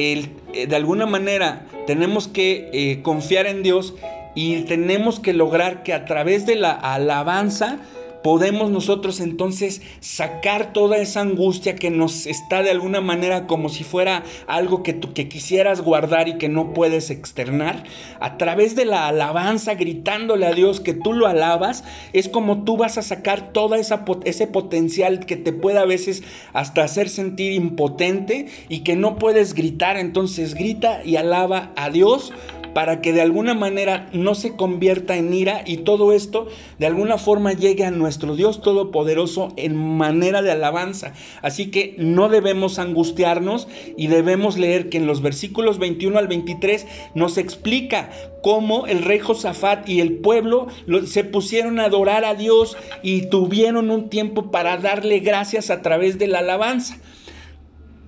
eh, 0.54 0.67
de 0.67 0.76
alguna 0.78 1.06
manera 1.06 1.65
tenemos 1.86 2.30
que 2.30 2.70
eh, 2.72 3.02
confiar 3.02 3.46
en 3.46 3.62
Dios 3.62 3.94
y 4.36 4.62
tenemos 4.62 5.20
que 5.20 5.34
lograr 5.34 5.84
que 5.84 5.94
a 5.94 6.06
través 6.06 6.46
de 6.46 6.56
la 6.56 6.72
alabanza 6.72 7.80
podemos 8.24 8.72
nosotros 8.72 9.20
entonces 9.20 9.82
sacar 10.00 10.74
toda 10.74 10.98
esa 10.98 11.22
angustia 11.22 11.76
que 11.76 11.90
nos 11.90 12.28
está 12.28 12.64
de 12.64 12.72
alguna 12.72 13.02
manera 13.02 13.48
como 13.48 13.70
si 13.70 13.84
fuera 13.84 14.24
algo 14.48 14.84
que 14.84 14.94
tú 14.94 15.14
que 15.14 15.28
quisieras 15.28 15.82
guardar 15.82 16.28
y 16.28 16.38
que 16.38 16.50
no 16.50 16.74
puedes 16.74 17.10
externar 17.10 17.84
a 18.20 18.38
través 18.38 18.76
de 18.76 18.86
la 18.86 19.08
alabanza 19.08 19.76
gritándole 19.76 20.46
a 20.46 20.54
Dios 20.54 20.80
que 20.80 20.94
tú 20.94 21.14
lo 21.14 21.28
alabas 21.28 21.84
es 22.14 22.30
como 22.30 22.64
tú 22.64 22.78
vas 22.78 22.98
a 22.98 23.02
sacar 23.02 23.52
esa 23.78 24.06
ese 24.26 24.48
potencial 24.48 25.26
que 25.26 25.36
te 25.36 25.54
puede 25.54 25.80
a 25.80 25.86
veces 25.86 26.24
hasta 26.54 26.84
hacer 26.84 27.10
sentir 27.10 27.52
impotente 27.52 28.48
y 28.70 28.80
que 28.80 28.96
no 28.96 29.18
puedes 29.18 29.54
gritar. 29.54 29.98
Entonces 29.98 30.56
grita 30.56 31.04
y 31.04 31.16
alaba 31.16 31.72
a 31.76 31.90
Dios 31.90 32.34
para 32.74 33.02
que 33.02 33.14
de 33.14 33.22
alguna 33.22 33.54
manera 33.54 34.10
no 34.14 34.36
se 34.36 34.56
convierta 34.56 35.18
en 35.18 35.34
ira 35.34 35.64
y 35.66 35.78
todo 35.78 36.14
esto 36.14 36.48
de 36.80 36.88
alguna 36.88 37.18
forma 37.18 37.54
llegue 37.54 37.86
a 37.86 37.92
nuestro 37.92 38.36
Dios 38.36 38.62
Todopoderoso 38.62 39.54
en 39.58 39.76
manera 39.76 40.42
de 40.42 40.52
alabanza. 40.52 41.14
Así 41.42 41.72
que 41.72 41.96
no 41.98 42.30
debemos 42.30 42.80
angustiarnos 42.80 43.68
y 43.98 44.08
debemos 44.08 44.58
leer 44.58 44.90
que 44.90 44.98
en 44.98 45.08
los 45.08 45.22
versículos 45.22 45.80
21 45.80 46.18
al 46.18 46.28
23 46.28 46.88
nos 47.16 47.38
explica 47.38 48.10
cómo 48.42 48.88
el 48.88 49.04
rey 49.04 49.20
Josafat 49.20 49.88
y 49.88 50.02
el 50.02 50.18
pueblo 50.18 50.68
se 51.06 51.24
pusieron 51.24 51.80
a 51.80 51.86
adorar 51.86 52.26
a 52.26 52.36
Dios 52.36 52.78
y 53.04 53.28
tuvieron 53.28 53.92
un 53.92 54.10
tiempo 54.10 54.52
para 54.52 54.78
darle 54.78 55.20
gracias 55.20 55.70
a 55.70 55.82
través 55.82 56.18
de 56.18 56.28
la 56.28 56.40
alabanza. 56.40 56.98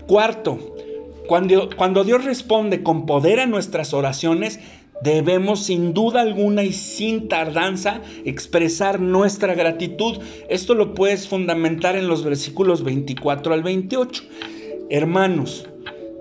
Cuarto, 0.08 0.76
cuando, 1.28 2.04
Dios 2.04 2.26
responde 2.26 2.84
con 2.84 3.06
poder 3.06 3.40
a 3.40 3.46
nuestras 3.46 3.94
oraciones, 3.94 4.60
debemos 5.02 5.64
sin 5.64 5.94
duda 5.94 6.22
alguna 6.22 6.64
y 6.64 6.74
sin 6.74 7.28
tardanza 7.28 8.02
expresar 8.26 9.00
nuestra 9.00 9.54
gratitud. 9.54 10.20
Esto 10.50 10.76
lo 10.76 10.94
puedes 10.94 11.28
fundamentar 11.28 11.96
en 11.96 12.08
los 12.08 12.24
versículos 12.24 12.84
24 12.84 13.54
al 13.54 13.64
28. 13.64 14.24
Hermanos, 14.90 15.68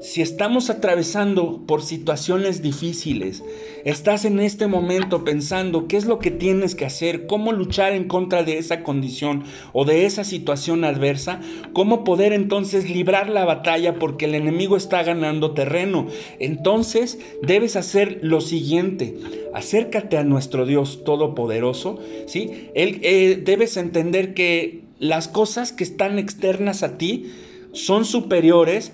si 0.02 0.20
estamos 0.20 0.68
atravesando 0.68 1.62
por 1.64 1.80
situaciones 1.80 2.60
difíciles, 2.60 3.44
estás 3.84 4.24
en 4.24 4.40
este 4.40 4.66
momento 4.66 5.24
pensando 5.24 5.86
qué 5.86 5.96
es 5.96 6.06
lo 6.06 6.18
que 6.18 6.32
tienes 6.32 6.74
que 6.74 6.84
hacer, 6.84 7.28
cómo 7.28 7.52
luchar 7.52 7.92
en 7.92 8.08
contra 8.08 8.42
de 8.42 8.58
esa 8.58 8.82
condición 8.82 9.44
o 9.72 9.84
de 9.84 10.04
esa 10.04 10.24
situación 10.24 10.82
adversa, 10.82 11.40
cómo 11.72 12.02
poder 12.02 12.32
entonces 12.32 12.90
librar 12.90 13.28
la 13.28 13.44
batalla 13.44 13.94
porque 14.00 14.24
el 14.24 14.34
enemigo 14.34 14.76
está 14.76 15.04
ganando 15.04 15.52
terreno. 15.52 16.08
Entonces 16.40 17.20
debes 17.40 17.76
hacer 17.76 18.18
lo 18.22 18.40
siguiente, 18.40 19.16
acércate 19.54 20.18
a 20.18 20.24
nuestro 20.24 20.66
Dios 20.66 21.04
Todopoderoso, 21.04 22.00
¿sí? 22.26 22.70
Él, 22.74 22.98
eh, 23.04 23.40
debes 23.44 23.76
entender 23.76 24.34
que 24.34 24.82
las 24.98 25.28
cosas 25.28 25.70
que 25.70 25.84
están 25.84 26.18
externas 26.18 26.82
a 26.82 26.98
ti 26.98 27.30
son 27.72 28.04
superiores 28.04 28.92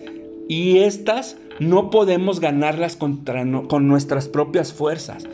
y 0.48 0.78
estas 0.78 1.36
no 1.60 1.90
podemos 1.90 2.40
ganarlas 2.40 2.96
con 2.96 3.88
nuestras 3.88 4.28
propias 4.28 4.72
fuerzas. 4.72 5.24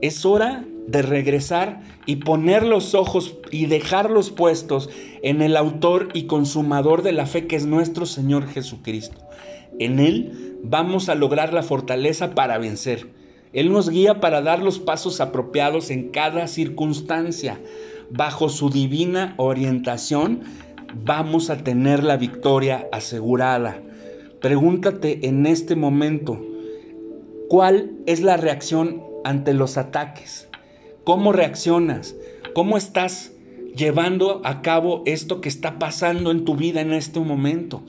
Es 0.00 0.24
hora 0.24 0.64
de 0.86 1.02
regresar 1.02 1.82
y 2.06 2.16
poner 2.16 2.64
los 2.64 2.94
ojos 2.94 3.36
y 3.50 3.66
dejarlos 3.66 4.30
puestos 4.30 4.88
en 5.22 5.42
el 5.42 5.56
autor 5.56 6.08
y 6.14 6.24
consumador 6.24 7.02
de 7.02 7.12
la 7.12 7.26
fe 7.26 7.46
que 7.46 7.56
es 7.56 7.66
nuestro 7.66 8.06
Señor 8.06 8.46
Jesucristo. 8.48 9.18
En 9.78 9.98
Él 9.98 10.56
vamos 10.62 11.08
a 11.08 11.14
lograr 11.14 11.52
la 11.52 11.62
fortaleza 11.62 12.34
para 12.34 12.58
vencer. 12.58 13.10
Él 13.52 13.72
nos 13.72 13.90
guía 13.90 14.20
para 14.20 14.40
dar 14.40 14.62
los 14.62 14.78
pasos 14.78 15.20
apropiados 15.20 15.90
en 15.90 16.10
cada 16.10 16.46
circunstancia. 16.48 17.60
Bajo 18.10 18.48
su 18.48 18.70
divina 18.70 19.34
orientación 19.36 20.42
vamos 21.04 21.50
a 21.50 21.58
tener 21.58 22.02
la 22.02 22.16
victoria 22.16 22.88
asegurada. 22.92 23.82
Pregúntate 24.40 25.26
en 25.26 25.46
este 25.46 25.74
momento, 25.74 26.40
¿cuál 27.48 27.90
es 28.06 28.20
la 28.20 28.36
reacción 28.36 29.02
ante 29.24 29.52
los 29.52 29.76
ataques? 29.76 30.48
¿Cómo 31.02 31.32
reaccionas? 31.32 32.14
¿Cómo 32.54 32.76
estás 32.76 33.32
llevando 33.74 34.40
a 34.44 34.62
cabo 34.62 35.02
esto 35.06 35.40
que 35.40 35.48
está 35.48 35.80
pasando 35.80 36.30
en 36.30 36.44
tu 36.44 36.54
vida 36.54 36.80
en 36.80 36.92
este 36.92 37.18
momento? 37.18 37.82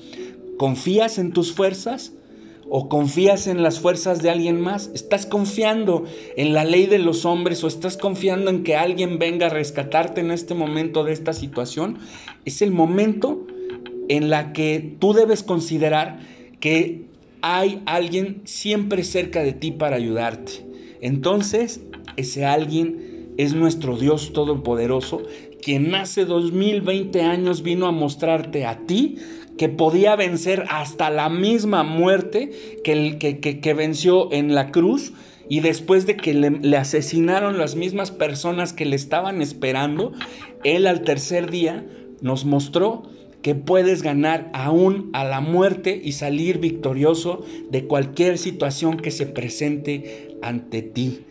¿Confías 0.58 1.20
en 1.20 1.34
tus 1.34 1.54
fuerzas? 1.54 2.14
¿O 2.68 2.90
confías 2.90 3.46
en 3.46 3.62
las 3.62 3.80
fuerzas 3.80 4.24
de 4.24 4.32
alguien 4.32 4.60
más? 4.60 4.90
¿Estás 4.96 5.28
confiando 5.28 6.06
en 6.36 6.54
la 6.54 6.64
ley 6.64 6.88
de 6.88 6.98
los 6.98 7.26
hombres 7.26 7.64
o 7.64 7.68
estás 7.68 7.96
confiando 7.96 8.50
en 8.50 8.64
que 8.64 8.76
alguien 8.76 9.20
venga 9.20 9.48
a 9.48 9.50
rescatarte 9.50 10.22
en 10.22 10.32
este 10.32 10.56
momento 10.56 11.04
de 11.04 11.14
esta 11.14 11.34
situación? 11.34 12.00
Es 12.46 12.64
el 12.64 12.72
momento 12.72 13.46
en 14.08 14.32
la 14.32 14.52
que 14.52 14.98
tú 15.00 15.14
debes 15.14 15.44
considerar 15.44 16.20
que 16.60 17.06
hay 17.42 17.82
alguien 17.86 18.42
siempre 18.46 19.04
cerca 19.04 19.44
de 19.44 19.54
ti 19.54 19.72
para 19.72 19.96
ayudarte. 19.96 20.66
Entonces, 21.02 21.82
ese 22.18 22.46
alguien 22.46 23.34
es 23.38 23.54
nuestro 23.54 23.98
Dios 23.98 24.34
Todopoderoso, 24.34 25.22
quien 25.62 25.96
hace 25.96 26.26
2020 26.26 27.22
años 27.22 27.64
vino 27.64 27.88
a 27.88 27.92
mostrarte 27.92 28.66
a 28.66 28.86
ti 28.86 29.18
que 29.58 29.70
podía 29.70 30.16
vencer 30.16 30.66
hasta 30.70 31.10
la 31.10 31.30
misma 31.30 31.84
muerte 31.84 32.80
que, 32.84 32.94
el, 32.94 33.18
que, 33.18 33.40
que, 33.40 33.74
venció 33.74 34.32
en 34.32 34.56
la 34.56 34.72
cruz 34.72 35.12
y 35.50 35.60
después 35.60 36.06
de 36.06 36.16
que 36.16 36.34
le, 36.34 36.50
le, 36.52 36.78
asesinaron 36.78 37.58
las 37.58 37.76
mismas 37.76 38.12
personas 38.12 38.72
que 38.72 38.86
le 38.86 38.96
estaban 38.96 39.42
esperando, 39.42 40.14
él 40.64 40.88
al 40.88 41.02
tercer 41.02 41.52
día 41.52 41.86
nos 42.22 42.46
mostró 42.46 43.04
que 43.42 43.56
puedes 43.56 44.02
ganar 44.02 44.50
aún 44.54 45.10
a 45.14 45.24
la 45.24 45.42
muerte 45.42 46.00
y 46.04 46.14
salir 46.14 46.60
victorioso 46.60 47.46
de 47.70 47.86
cualquier 47.86 48.38
situación 48.38 48.98
que 48.98 49.12
se 49.12 49.26
presente 49.26 50.38
ante 50.42 50.82
ti. 50.82 51.26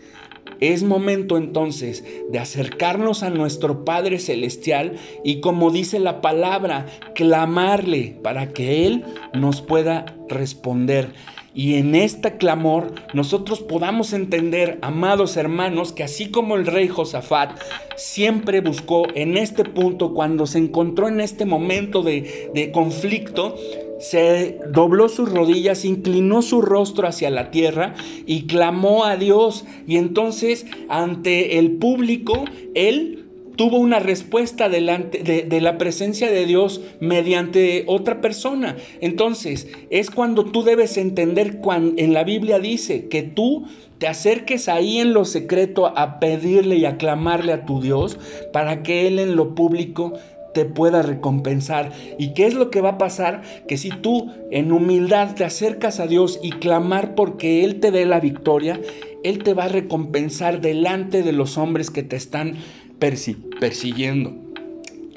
Es 0.60 0.82
momento 0.82 1.36
entonces 1.36 2.04
de 2.30 2.38
acercarnos 2.38 3.22
a 3.22 3.30
nuestro 3.30 3.84
Padre 3.84 4.18
Celestial 4.18 4.96
y 5.22 5.40
como 5.40 5.70
dice 5.70 6.00
la 6.00 6.20
palabra, 6.20 6.86
clamarle 7.14 8.18
para 8.22 8.48
que 8.48 8.86
Él 8.86 9.04
nos 9.34 9.62
pueda 9.62 10.16
responder 10.28 11.12
y 11.58 11.74
en 11.74 11.96
este 11.96 12.36
clamor 12.36 12.92
nosotros 13.14 13.58
podamos 13.58 14.12
entender, 14.12 14.78
amados 14.80 15.36
hermanos, 15.36 15.90
que 15.90 16.04
así 16.04 16.30
como 16.30 16.54
el 16.54 16.66
rey 16.66 16.86
Josafat 16.86 17.58
siempre 17.96 18.60
buscó 18.60 19.08
en 19.16 19.36
este 19.36 19.64
punto, 19.64 20.14
cuando 20.14 20.46
se 20.46 20.58
encontró 20.58 21.08
en 21.08 21.20
este 21.20 21.46
momento 21.46 22.04
de, 22.04 22.52
de 22.54 22.70
conflicto, 22.70 23.56
se 23.98 24.60
dobló 24.70 25.08
sus 25.08 25.32
rodillas, 25.32 25.84
inclinó 25.84 26.42
su 26.42 26.62
rostro 26.62 27.08
hacia 27.08 27.28
la 27.28 27.50
tierra 27.50 27.94
y 28.24 28.46
clamó 28.46 29.04
a 29.04 29.16
Dios. 29.16 29.64
Y 29.84 29.96
entonces 29.96 30.64
ante 30.88 31.58
el 31.58 31.72
público, 31.72 32.44
él 32.76 33.27
tuvo 33.58 33.78
una 33.78 33.98
respuesta 33.98 34.68
delante 34.68 35.24
de, 35.24 35.60
la 35.60 35.78
presencia 35.78 36.30
de 36.30 36.46
Dios 36.46 36.80
mediante 37.00 37.82
otra 37.88 38.20
persona. 38.20 38.76
Entonces, 39.00 39.66
es 39.90 40.12
cuando 40.12 40.44
tú 40.44 40.62
debes 40.62 40.96
entender 40.96 41.58
cuando 41.58 42.00
en 42.00 42.14
la 42.14 42.22
Biblia 42.22 42.60
dice 42.60 43.08
que 43.08 43.24
tú 43.24 43.66
te 43.98 44.06
acerques 44.06 44.68
ahí 44.68 44.98
en 44.98 45.12
lo 45.12 45.24
secreto 45.24 45.86
a 45.88 46.20
pedirle 46.20 46.76
y 46.76 46.84
a 46.84 46.98
clamarle 46.98 47.52
a 47.52 47.66
tu 47.66 47.82
Dios 47.82 48.16
para 48.52 48.84
que 48.84 49.08
Él 49.08 49.18
en 49.18 49.34
lo 49.34 49.56
público 49.56 50.12
te 50.54 50.64
pueda 50.64 51.02
recompensar. 51.02 51.90
¿Y 52.16 52.34
qué 52.34 52.46
es 52.46 52.54
lo 52.54 52.70
que 52.70 52.80
va 52.80 52.90
a 52.90 52.98
pasar? 52.98 53.42
Que 53.66 53.76
si 53.76 53.90
tú 53.90 54.30
en 54.52 54.70
humildad 54.70 55.34
te 55.34 55.44
acercas 55.44 55.98
a 55.98 56.06
Dios 56.06 56.38
y 56.44 56.50
clamar 56.50 57.16
porque 57.16 57.64
Él 57.64 57.80
te 57.80 57.90
dé 57.90 58.06
la 58.06 58.20
victoria, 58.20 58.80
Él 59.24 59.42
te 59.42 59.52
va 59.52 59.64
a 59.64 59.68
recompensar 59.68 60.60
delante 60.60 61.24
de 61.24 61.32
los 61.32 61.58
hombres 61.58 61.90
que 61.90 62.04
te 62.04 62.14
están 62.14 62.54
persiguiendo. 62.98 64.47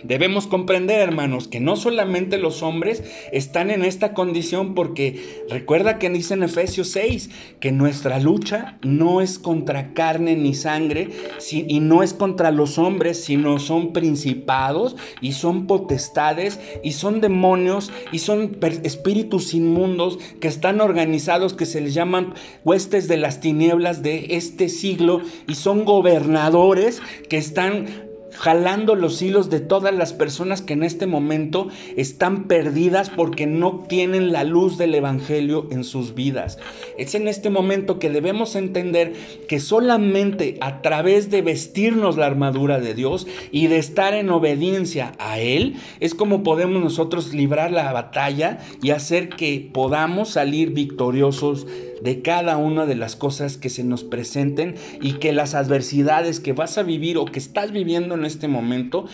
Debemos 0.03 0.47
comprender, 0.47 0.99
hermanos, 0.99 1.47
que 1.47 1.59
no 1.59 1.75
solamente 1.75 2.37
los 2.37 2.63
hombres 2.63 3.03
están 3.31 3.69
en 3.71 3.83
esta 3.83 4.13
condición 4.13 4.73
porque 4.73 5.43
recuerda 5.49 5.99
que 5.99 6.09
dice 6.09 6.33
en 6.33 6.43
Efesios 6.43 6.89
6 6.89 7.29
que 7.59 7.71
nuestra 7.71 8.19
lucha 8.19 8.77
no 8.81 9.21
es 9.21 9.39
contra 9.39 9.93
carne 9.93 10.35
ni 10.35 10.53
sangre 10.53 11.09
y 11.51 11.79
no 11.79 12.03
es 12.03 12.13
contra 12.13 12.51
los 12.51 12.77
hombres, 12.77 13.23
sino 13.23 13.59
son 13.59 13.93
principados 13.93 14.95
y 15.21 15.33
son 15.33 15.67
potestades 15.67 16.59
y 16.83 16.93
son 16.93 17.21
demonios 17.21 17.91
y 18.11 18.19
son 18.19 18.57
espíritus 18.83 19.53
inmundos 19.53 20.19
que 20.39 20.47
están 20.47 20.81
organizados, 20.81 21.53
que 21.53 21.65
se 21.65 21.81
les 21.81 21.93
llaman 21.93 22.33
huestes 22.63 23.07
de 23.07 23.17
las 23.17 23.39
tinieblas 23.39 24.03
de 24.03 24.27
este 24.31 24.69
siglo 24.69 25.21
y 25.47 25.55
son 25.55 25.85
gobernadores 25.85 27.01
que 27.29 27.37
están 27.37 28.10
jalando 28.33 28.95
los 28.95 29.21
hilos 29.21 29.49
de 29.49 29.59
todas 29.59 29.93
las 29.93 30.13
personas 30.13 30.61
que 30.61 30.73
en 30.73 30.83
este 30.83 31.07
momento 31.07 31.67
están 31.95 32.45
perdidas 32.45 33.09
porque 33.09 33.47
no 33.47 33.83
tienen 33.87 34.31
la 34.31 34.43
luz 34.43 34.77
del 34.77 34.95
Evangelio 34.95 35.67
en 35.71 35.83
sus 35.83 36.15
vidas. 36.15 36.57
Es 36.97 37.15
en 37.15 37.27
este 37.27 37.49
momento 37.49 37.99
que 37.99 38.09
debemos 38.09 38.55
entender 38.55 39.13
que 39.47 39.59
solamente 39.59 40.57
a 40.61 40.81
través 40.81 41.29
de 41.29 41.41
vestirnos 41.41 42.17
la 42.17 42.27
armadura 42.27 42.79
de 42.79 42.93
Dios 42.93 43.27
y 43.51 43.67
de 43.67 43.77
estar 43.77 44.13
en 44.13 44.29
obediencia 44.29 45.13
a 45.19 45.39
Él 45.39 45.75
es 45.99 46.15
como 46.15 46.43
podemos 46.43 46.81
nosotros 46.81 47.33
librar 47.33 47.71
la 47.71 47.91
batalla 47.91 48.59
y 48.81 48.91
hacer 48.91 49.29
que 49.29 49.69
podamos 49.71 50.29
salir 50.29 50.71
victoriosos 50.71 51.67
de 52.01 52.21
cada 52.21 52.57
una 52.57 52.85
de 52.85 52.95
las 52.95 53.15
cosas 53.15 53.57
que 53.57 53.69
se 53.69 53.83
nos 53.83 54.03
presenten 54.03 54.75
y 55.01 55.13
que 55.13 55.33
las 55.33 55.53
adversidades 55.53 56.39
que 56.39 56.53
vas 56.53 56.77
a 56.77 56.83
vivir 56.83 57.17
o 57.17 57.25
que 57.25 57.39
estás 57.39 57.71
viviendo 57.71 58.15
en 58.15 58.20
este 58.25 58.47
momento 58.47 59.05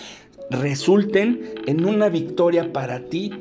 resulten 0.49 1.41
en 1.65 1.85
una 1.85 2.09
victoria 2.09 2.71
para 2.71 3.01
ti 3.09 3.31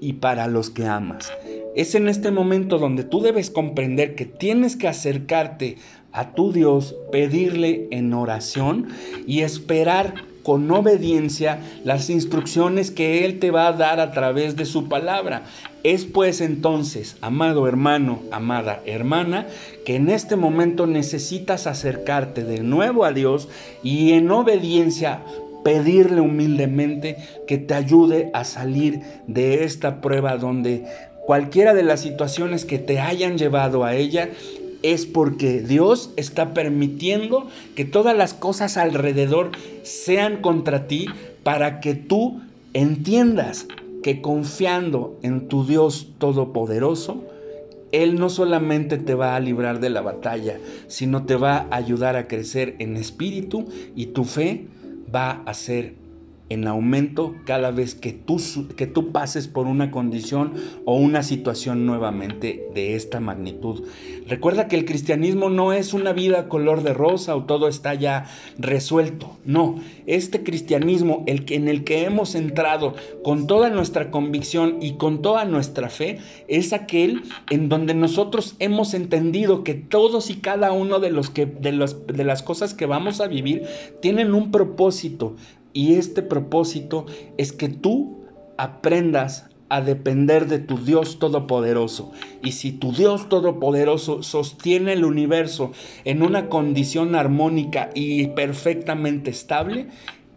y 0.00 0.14
para 0.14 0.46
los 0.46 0.70
que 0.70 0.86
amas. 0.86 1.32
Es 1.74 1.94
en 1.94 2.08
este 2.08 2.30
momento 2.30 2.78
donde 2.78 3.04
tú 3.04 3.20
debes 3.20 3.50
comprender 3.50 4.14
que 4.14 4.24
tienes 4.24 4.76
que 4.76 4.88
acercarte 4.88 5.76
a 6.12 6.32
tu 6.34 6.52
Dios, 6.52 6.96
pedirle 7.12 7.88
en 7.90 8.14
oración 8.14 8.88
y 9.26 9.40
esperar 9.40 10.14
con 10.46 10.70
obediencia 10.70 11.58
las 11.82 12.08
instrucciones 12.08 12.92
que 12.92 13.24
Él 13.24 13.40
te 13.40 13.50
va 13.50 13.66
a 13.66 13.72
dar 13.72 13.98
a 13.98 14.12
través 14.12 14.54
de 14.54 14.64
su 14.64 14.88
palabra. 14.88 15.42
Es 15.82 16.04
pues 16.04 16.40
entonces, 16.40 17.16
amado 17.20 17.66
hermano, 17.66 18.20
amada 18.30 18.80
hermana, 18.86 19.48
que 19.84 19.96
en 19.96 20.08
este 20.08 20.36
momento 20.36 20.86
necesitas 20.86 21.66
acercarte 21.66 22.44
de 22.44 22.60
nuevo 22.60 23.04
a 23.04 23.10
Dios 23.10 23.48
y 23.82 24.12
en 24.12 24.30
obediencia 24.30 25.24
pedirle 25.64 26.20
humildemente 26.20 27.16
que 27.48 27.58
te 27.58 27.74
ayude 27.74 28.30
a 28.32 28.44
salir 28.44 29.00
de 29.26 29.64
esta 29.64 30.00
prueba 30.00 30.36
donde 30.36 30.84
cualquiera 31.26 31.74
de 31.74 31.82
las 31.82 32.02
situaciones 32.02 32.64
que 32.64 32.78
te 32.78 33.00
hayan 33.00 33.36
llevado 33.36 33.82
a 33.82 33.96
ella 33.96 34.28
es 34.92 35.04
porque 35.04 35.60
Dios 35.60 36.10
está 36.16 36.54
permitiendo 36.54 37.48
que 37.74 37.84
todas 37.84 38.16
las 38.16 38.34
cosas 38.34 38.76
alrededor 38.76 39.50
sean 39.82 40.40
contra 40.40 40.86
ti 40.86 41.06
para 41.42 41.80
que 41.80 41.94
tú 41.94 42.40
entiendas 42.72 43.66
que 44.02 44.20
confiando 44.22 45.18
en 45.22 45.48
tu 45.48 45.66
Dios 45.66 46.08
Todopoderoso, 46.18 47.24
Él 47.90 48.14
no 48.14 48.30
solamente 48.30 48.98
te 48.98 49.14
va 49.14 49.34
a 49.34 49.40
librar 49.40 49.80
de 49.80 49.90
la 49.90 50.02
batalla, 50.02 50.60
sino 50.86 51.24
te 51.24 51.34
va 51.34 51.66
a 51.70 51.76
ayudar 51.76 52.14
a 52.14 52.28
crecer 52.28 52.76
en 52.78 52.96
espíritu 52.96 53.66
y 53.96 54.06
tu 54.06 54.22
fe 54.22 54.66
va 55.12 55.42
a 55.46 55.54
ser 55.54 55.94
en 56.48 56.68
aumento 56.68 57.34
cada 57.44 57.70
vez 57.70 57.94
que 57.94 58.12
tú, 58.12 58.40
que 58.76 58.86
tú 58.86 59.10
pases 59.10 59.48
por 59.48 59.66
una 59.66 59.90
condición 59.90 60.54
o 60.84 60.96
una 60.96 61.22
situación 61.22 61.86
nuevamente 61.86 62.68
de 62.74 62.94
esta 62.94 63.20
magnitud. 63.20 63.84
Recuerda 64.28 64.68
que 64.68 64.76
el 64.76 64.84
cristianismo 64.84 65.50
no 65.50 65.72
es 65.72 65.92
una 65.92 66.12
vida 66.12 66.48
color 66.48 66.82
de 66.82 66.94
rosa 66.94 67.34
o 67.34 67.44
todo 67.44 67.68
está 67.68 67.94
ya 67.94 68.26
resuelto. 68.58 69.36
No, 69.44 69.76
este 70.06 70.42
cristianismo 70.42 71.24
el 71.26 71.44
que, 71.44 71.56
en 71.56 71.68
el 71.68 71.84
que 71.84 72.04
hemos 72.04 72.34
entrado 72.34 72.94
con 73.24 73.46
toda 73.46 73.70
nuestra 73.70 74.10
convicción 74.10 74.78
y 74.80 74.94
con 74.94 75.22
toda 75.22 75.44
nuestra 75.44 75.88
fe 75.88 76.18
es 76.48 76.72
aquel 76.72 77.22
en 77.50 77.68
donde 77.68 77.94
nosotros 77.94 78.54
hemos 78.58 78.94
entendido 78.94 79.64
que 79.64 79.74
todos 79.74 80.30
y 80.30 80.36
cada 80.36 80.72
uno 80.72 81.00
de, 81.00 81.10
los 81.10 81.30
que, 81.30 81.46
de, 81.46 81.72
los, 81.72 82.06
de 82.06 82.24
las 82.24 82.42
cosas 82.42 82.74
que 82.74 82.86
vamos 82.86 83.20
a 83.20 83.26
vivir 83.26 83.62
tienen 84.00 84.34
un 84.34 84.50
propósito 84.50 85.36
y 85.76 85.96
este 85.96 86.22
propósito 86.22 87.04
es 87.36 87.52
que 87.52 87.68
tú 87.68 88.24
aprendas 88.56 89.50
a 89.68 89.82
depender 89.82 90.46
de 90.46 90.58
tu 90.58 90.78
Dios 90.78 91.18
Todopoderoso. 91.18 92.12
Y 92.42 92.52
si 92.52 92.72
tu 92.72 92.92
Dios 92.92 93.28
Todopoderoso 93.28 94.22
sostiene 94.22 94.94
el 94.94 95.04
universo 95.04 95.72
en 96.06 96.22
una 96.22 96.48
condición 96.48 97.14
armónica 97.14 97.90
y 97.94 98.28
perfectamente 98.28 99.28
estable, 99.28 99.88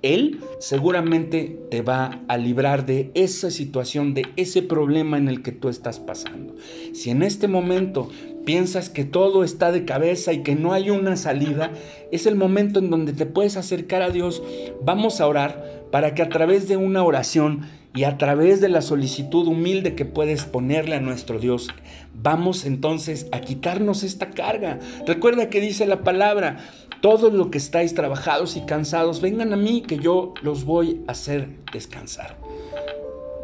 Él 0.02 0.42
seguramente 0.60 1.58
te 1.72 1.84
va 1.84 2.20
a 2.28 2.38
librar 2.38 2.86
de 2.86 3.10
esa 3.14 3.50
situación, 3.50 4.14
de 4.14 4.26
ese 4.36 4.62
problema 4.62 5.18
en 5.18 5.30
el 5.30 5.42
que 5.42 5.54
tú 5.54 5.70
estás 5.70 6.02
pasando. 6.02 6.56
Si 6.92 7.12
en 7.12 7.24
este 7.24 7.48
momento 7.48 8.10
piensas 8.46 8.90
que 8.90 9.06
todo 9.06 9.44
está 9.44 9.72
de 9.72 9.86
cabeza 9.86 10.34
y 10.34 10.44
que 10.44 10.56
no 10.56 10.74
hay 10.74 10.90
una 10.90 11.16
salida, 11.16 11.72
es 12.12 12.26
el 12.26 12.36
momento 12.36 12.80
en 12.80 12.90
donde 12.90 13.14
te 13.14 13.26
puedes 13.26 13.58
acercar 13.58 14.02
a 14.02 14.10
Dios. 14.10 14.42
Vamos 14.82 15.22
a 15.22 15.28
orar 15.28 15.84
para 15.92 16.14
que 16.14 16.22
a 16.22 16.30
través 16.30 16.68
de 16.68 16.78
una 16.78 17.04
oración 17.04 17.68
y 17.96 18.04
a 18.04 18.18
través 18.18 18.62
de 18.62 18.70
la 18.70 18.82
solicitud 18.82 19.48
humilde 19.48 19.96
que 19.96 20.06
puedes 20.06 20.46
ponerle 20.46 20.96
a 20.96 21.02
nuestro 21.02 21.40
Dios, 21.40 21.70
vamos 22.14 22.66
entonces 22.66 23.28
a 23.32 23.42
quitarnos 23.42 24.04
esta 24.04 24.30
carga. 24.30 24.80
Recuerda 25.08 25.50
que 25.50 25.60
dice 25.60 25.86
la 25.86 26.04
palabra, 26.04 26.58
todos 27.02 27.34
los 27.34 27.48
que 27.48 27.58
estáis 27.58 27.96
trabajados 27.96 28.58
y 28.58 28.62
cansados, 28.62 29.22
vengan 29.22 29.54
a 29.54 29.58
mí 29.58 29.82
que 29.82 29.98
yo 29.98 30.34
los 30.42 30.66
voy 30.66 31.02
a 31.08 31.14
hacer 31.14 31.50
descansar. 31.74 32.38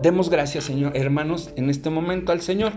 Demos 0.01 0.29
gracias, 0.29 0.65
Señor, 0.65 0.95
hermanos, 0.95 1.51
en 1.55 1.69
este 1.69 1.89
momento 1.89 2.31
al 2.31 2.41
Señor. 2.41 2.73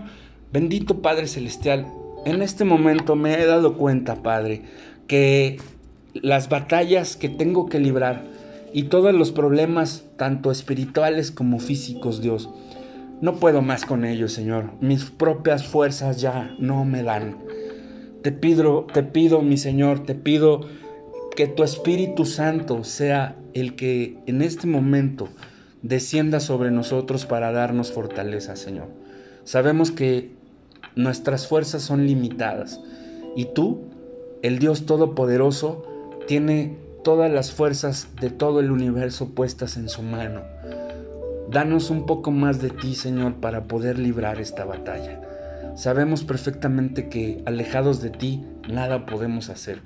Bendito 0.51 1.01
Padre 1.01 1.27
Celestial, 1.27 1.85
en 2.25 2.41
este 2.41 2.65
momento 2.65 3.15
me 3.15 3.39
he 3.39 3.45
dado 3.45 3.77
cuenta, 3.77 4.15
Padre, 4.21 4.63
que 5.07 5.57
las 6.13 6.49
batallas 6.49 7.15
que 7.15 7.29
tengo 7.29 7.67
que 7.67 7.79
librar 7.79 8.23
y 8.73 8.83
todos 8.83 9.13
los 9.13 9.31
problemas, 9.31 10.05
tanto 10.17 10.51
espirituales 10.51 11.31
como 11.31 11.59
físicos, 11.59 12.21
Dios, 12.21 12.49
no 13.21 13.35
puedo 13.35 13.61
más 13.61 13.85
con 13.85 14.05
ellos, 14.05 14.31
Señor. 14.31 14.71
Mis 14.79 15.05
propias 15.05 15.65
fuerzas 15.67 16.21
ya 16.21 16.55
no 16.59 16.85
me 16.85 17.03
dan. 17.03 17.37
Te 18.21 18.31
pido, 18.31 18.85
te 18.93 19.03
pido, 19.03 19.41
mi 19.41 19.57
Señor, 19.57 20.03
te 20.03 20.15
pido 20.15 20.61
que 21.35 21.47
tu 21.47 21.63
Espíritu 21.63 22.25
Santo 22.25 22.83
sea 22.83 23.35
el 23.53 23.75
que 23.75 24.17
en 24.25 24.41
este 24.41 24.67
momento 24.67 25.29
descienda 25.81 26.39
sobre 26.39 26.71
nosotros 26.71 27.25
para 27.25 27.51
darnos 27.51 27.91
fortaleza, 27.91 28.55
Señor. 28.55 28.87
Sabemos 29.43 29.91
que 29.91 30.38
nuestras 30.99 31.47
fuerzas 31.47 31.81
son 31.81 32.05
limitadas. 32.05 32.81
Y 33.35 33.45
tú, 33.45 33.79
el 34.41 34.59
Dios 34.59 34.85
Todopoderoso, 34.85 35.83
tiene 36.27 36.77
todas 37.05 37.31
las 37.31 37.53
fuerzas 37.53 38.09
de 38.19 38.29
todo 38.29 38.59
el 38.59 38.69
universo 38.69 39.29
puestas 39.29 39.77
en 39.77 39.87
su 39.87 40.01
mano. 40.01 40.41
Danos 41.49 41.89
un 41.89 42.05
poco 42.05 42.31
más 42.31 42.61
de 42.61 42.69
ti, 42.69 42.95
Señor, 42.95 43.35
para 43.35 43.63
poder 43.63 43.97
librar 43.97 44.41
esta 44.41 44.65
batalla. 44.65 45.21
Sabemos 45.75 46.25
perfectamente 46.25 47.07
que 47.07 47.41
alejados 47.45 48.01
de 48.01 48.09
ti 48.09 48.43
nada 48.69 49.05
podemos 49.05 49.49
hacer. 49.49 49.81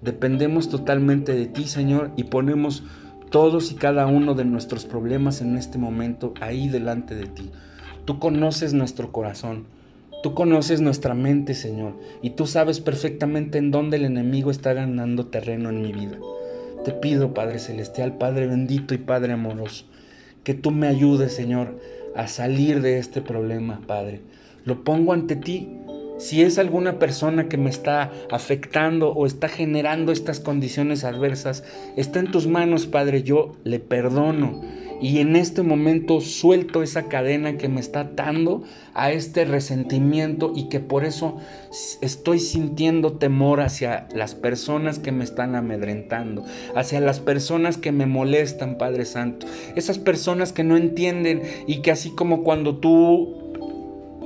Dependemos 0.00 0.68
totalmente 0.68 1.34
de 1.34 1.46
ti, 1.46 1.64
Señor, 1.64 2.12
y 2.16 2.24
ponemos 2.24 2.84
todos 3.30 3.72
y 3.72 3.74
cada 3.74 4.06
uno 4.06 4.34
de 4.34 4.44
nuestros 4.44 4.84
problemas 4.84 5.40
en 5.40 5.56
este 5.56 5.76
momento 5.76 6.34
ahí 6.40 6.68
delante 6.68 7.16
de 7.16 7.26
ti. 7.26 7.50
Tú 8.04 8.20
conoces 8.20 8.74
nuestro 8.74 9.10
corazón. 9.10 9.66
Tú 10.22 10.34
conoces 10.34 10.80
nuestra 10.80 11.14
mente, 11.14 11.54
Señor, 11.54 11.94
y 12.22 12.30
tú 12.30 12.46
sabes 12.46 12.78
perfectamente 12.78 13.58
en 13.58 13.72
dónde 13.72 13.96
el 13.96 14.04
enemigo 14.04 14.52
está 14.52 14.72
ganando 14.72 15.26
terreno 15.26 15.70
en 15.70 15.82
mi 15.82 15.92
vida. 15.92 16.16
Te 16.84 16.92
pido, 16.92 17.34
Padre 17.34 17.58
Celestial, 17.58 18.18
Padre 18.18 18.46
bendito 18.46 18.94
y 18.94 18.98
Padre 18.98 19.32
amoroso, 19.32 19.84
que 20.44 20.54
tú 20.54 20.70
me 20.70 20.86
ayudes, 20.86 21.32
Señor, 21.32 21.76
a 22.14 22.28
salir 22.28 22.82
de 22.82 22.98
este 22.98 23.20
problema, 23.20 23.80
Padre. 23.86 24.20
Lo 24.64 24.84
pongo 24.84 25.12
ante 25.12 25.34
ti. 25.34 25.78
Si 26.18 26.42
es 26.42 26.58
alguna 26.58 27.00
persona 27.00 27.48
que 27.48 27.56
me 27.56 27.70
está 27.70 28.12
afectando 28.30 29.12
o 29.12 29.26
está 29.26 29.48
generando 29.48 30.12
estas 30.12 30.38
condiciones 30.38 31.02
adversas, 31.02 31.64
está 31.96 32.20
en 32.20 32.30
tus 32.30 32.46
manos, 32.46 32.86
Padre. 32.86 33.24
Yo 33.24 33.56
le 33.64 33.80
perdono 33.80 34.60
y 35.02 35.18
en 35.18 35.34
este 35.34 35.62
momento 35.62 36.20
suelto 36.20 36.82
esa 36.82 37.08
cadena 37.08 37.58
que 37.58 37.68
me 37.68 37.80
está 37.80 38.00
atando 38.00 38.62
a 38.94 39.10
este 39.10 39.44
resentimiento 39.44 40.52
y 40.54 40.68
que 40.68 40.78
por 40.78 41.04
eso 41.04 41.38
estoy 42.00 42.38
sintiendo 42.38 43.14
temor 43.14 43.60
hacia 43.60 44.06
las 44.14 44.36
personas 44.36 45.00
que 45.00 45.10
me 45.10 45.24
están 45.24 45.56
amedrentando, 45.56 46.44
hacia 46.76 47.00
las 47.00 47.18
personas 47.18 47.78
que 47.78 47.90
me 47.90 48.06
molestan, 48.06 48.78
Padre 48.78 49.04
Santo. 49.04 49.48
Esas 49.74 49.98
personas 49.98 50.52
que 50.52 50.62
no 50.62 50.76
entienden 50.76 51.42
y 51.66 51.82
que 51.82 51.90
así 51.90 52.10
como 52.10 52.44
cuando 52.44 52.76
tú 52.76 53.51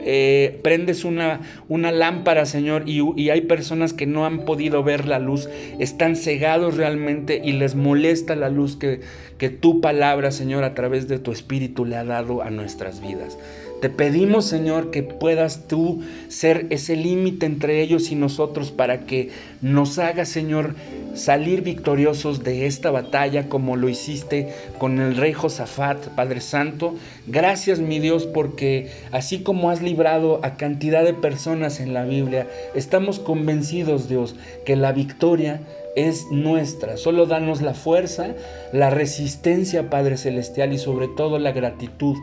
eh, 0.08 0.60
prendes 0.62 1.04
una, 1.04 1.40
una 1.68 1.90
lámpara, 1.90 2.46
Señor, 2.46 2.84
y, 2.86 3.28
hay 3.28 3.40
personas 3.42 3.92
que 3.92 4.06
no 4.06 4.24
han 4.24 4.44
podido 4.44 4.84
ver 4.84 5.06
la 5.06 5.18
luz, 5.18 5.48
están 5.80 6.14
cegados 6.14 6.76
realmente 6.76 7.42
y 7.44 7.52
les 7.52 7.74
molesta 7.74 8.36
la 8.36 8.48
luz 8.48 8.76
que, 8.76 9.00
que 9.36 9.50
tu 9.50 9.80
palabra, 9.80 10.30
Señor, 10.30 10.62
a 10.62 10.74
través 10.74 11.08
de 11.08 11.18
tu 11.18 11.32
Espíritu 11.32 11.84
le 11.84 11.96
ha 11.96 12.04
dado 12.04 12.42
a 12.42 12.50
nuestras 12.50 13.00
vidas. 13.00 13.36
Te 13.80 13.90
pedimos, 13.90 14.46
Señor, 14.46 14.90
que 14.90 15.02
puedas 15.02 15.68
tú 15.68 16.02
ser 16.28 16.66
ese 16.70 16.96
límite 16.96 17.44
entre 17.44 17.82
ellos 17.82 18.10
y 18.10 18.14
nosotros 18.14 18.70
para 18.70 19.00
que 19.00 19.30
nos 19.60 19.98
hagas, 19.98 20.30
Señor, 20.30 20.74
salir 21.14 21.62
victoriosos 21.62 22.42
de 22.42 22.66
esta 22.66 22.90
batalla 22.90 23.48
como 23.48 23.76
lo 23.76 23.88
hiciste 23.88 24.54
con 24.78 24.98
el 24.98 25.16
rey 25.16 25.34
Josafat, 25.34 26.08
Padre 26.08 26.40
Santo. 26.40 26.94
Gracias, 27.26 27.78
mi 27.78 27.98
Dios, 27.98 28.26
porque 28.26 28.90
así 29.12 29.40
como 29.40 29.70
has 29.70 29.82
librado 29.82 30.40
a 30.42 30.56
cantidad 30.56 31.04
de 31.04 31.14
personas 31.14 31.78
en 31.80 31.92
la 31.92 32.04
Biblia, 32.04 32.46
estamos 32.74 33.18
convencidos, 33.18 34.08
Dios, 34.08 34.36
que 34.64 34.76
la 34.76 34.92
victoria 34.92 35.60
es 35.96 36.26
nuestra. 36.30 36.98
Solo 36.98 37.26
danos 37.26 37.62
la 37.62 37.74
fuerza, 37.74 38.28
la 38.72 38.90
resistencia, 38.90 39.90
Padre 39.90 40.18
Celestial, 40.18 40.72
y 40.72 40.78
sobre 40.78 41.08
todo 41.08 41.38
la 41.38 41.52
gratitud 41.52 42.16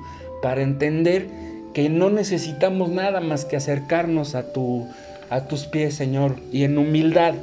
para 0.43 0.61
entender 0.61 1.27
que 1.73 1.87
no 1.87 2.09
necesitamos 2.09 2.89
nada 2.89 3.21
más 3.21 3.45
que 3.45 3.55
acercarnos 3.55 4.35
a, 4.35 4.51
tu, 4.51 4.85
a 5.29 5.47
tus 5.47 5.65
pies, 5.67 5.95
Señor, 5.95 6.35
y 6.51 6.65
en 6.65 6.77
humildad 6.77 7.33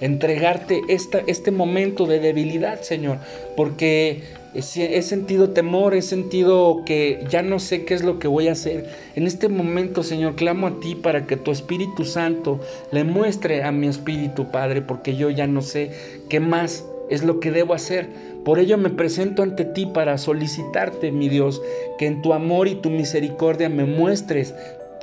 entregarte 0.00 0.82
esta, 0.88 1.20
este 1.26 1.52
momento 1.52 2.04
de 2.04 2.20
debilidad, 2.20 2.82
Señor, 2.82 3.16
porque 3.56 4.24
he, 4.54 5.02
sentido 5.02 5.50
temor, 5.50 5.94
he 5.94 6.02
sentido 6.02 6.82
que 6.84 7.24
ya 7.30 7.40
no 7.40 7.60
sé 7.60 7.86
qué 7.86 7.94
es 7.94 8.04
lo 8.04 8.18
que 8.18 8.28
voy 8.28 8.48
a 8.48 8.52
hacer. 8.52 8.90
En 9.14 9.26
este 9.26 9.48
momento, 9.48 10.02
Señor, 10.02 10.34
clamo 10.34 10.66
a 10.66 10.80
ti 10.80 10.94
para 10.94 11.26
que 11.26 11.38
tu 11.38 11.52
Espíritu 11.52 12.04
Santo 12.04 12.60
le 12.92 13.04
muestre 13.04 13.64
a 13.64 13.72
mi 13.72 13.86
espíritu, 13.88 14.50
Padre, 14.50 14.82
porque 14.82 15.16
yo 15.16 15.30
ya 15.30 15.46
no 15.46 15.62
sé 15.62 15.92
qué 16.28 16.40
más 16.40 16.84
es 17.08 17.24
lo 17.24 17.40
que 17.40 17.50
debo 17.50 17.74
hacer. 17.74 18.08
Por 18.44 18.58
ello 18.58 18.78
me 18.78 18.90
presento 18.90 19.42
ante 19.42 19.64
ti 19.64 19.86
para 19.86 20.16
solicitarte, 20.18 21.12
mi 21.12 21.28
Dios, 21.28 21.60
que 21.98 22.06
en 22.06 22.22
tu 22.22 22.32
amor 22.32 22.68
y 22.68 22.74
tu 22.74 22.90
misericordia 22.90 23.68
me 23.68 23.84
muestres 23.84 24.54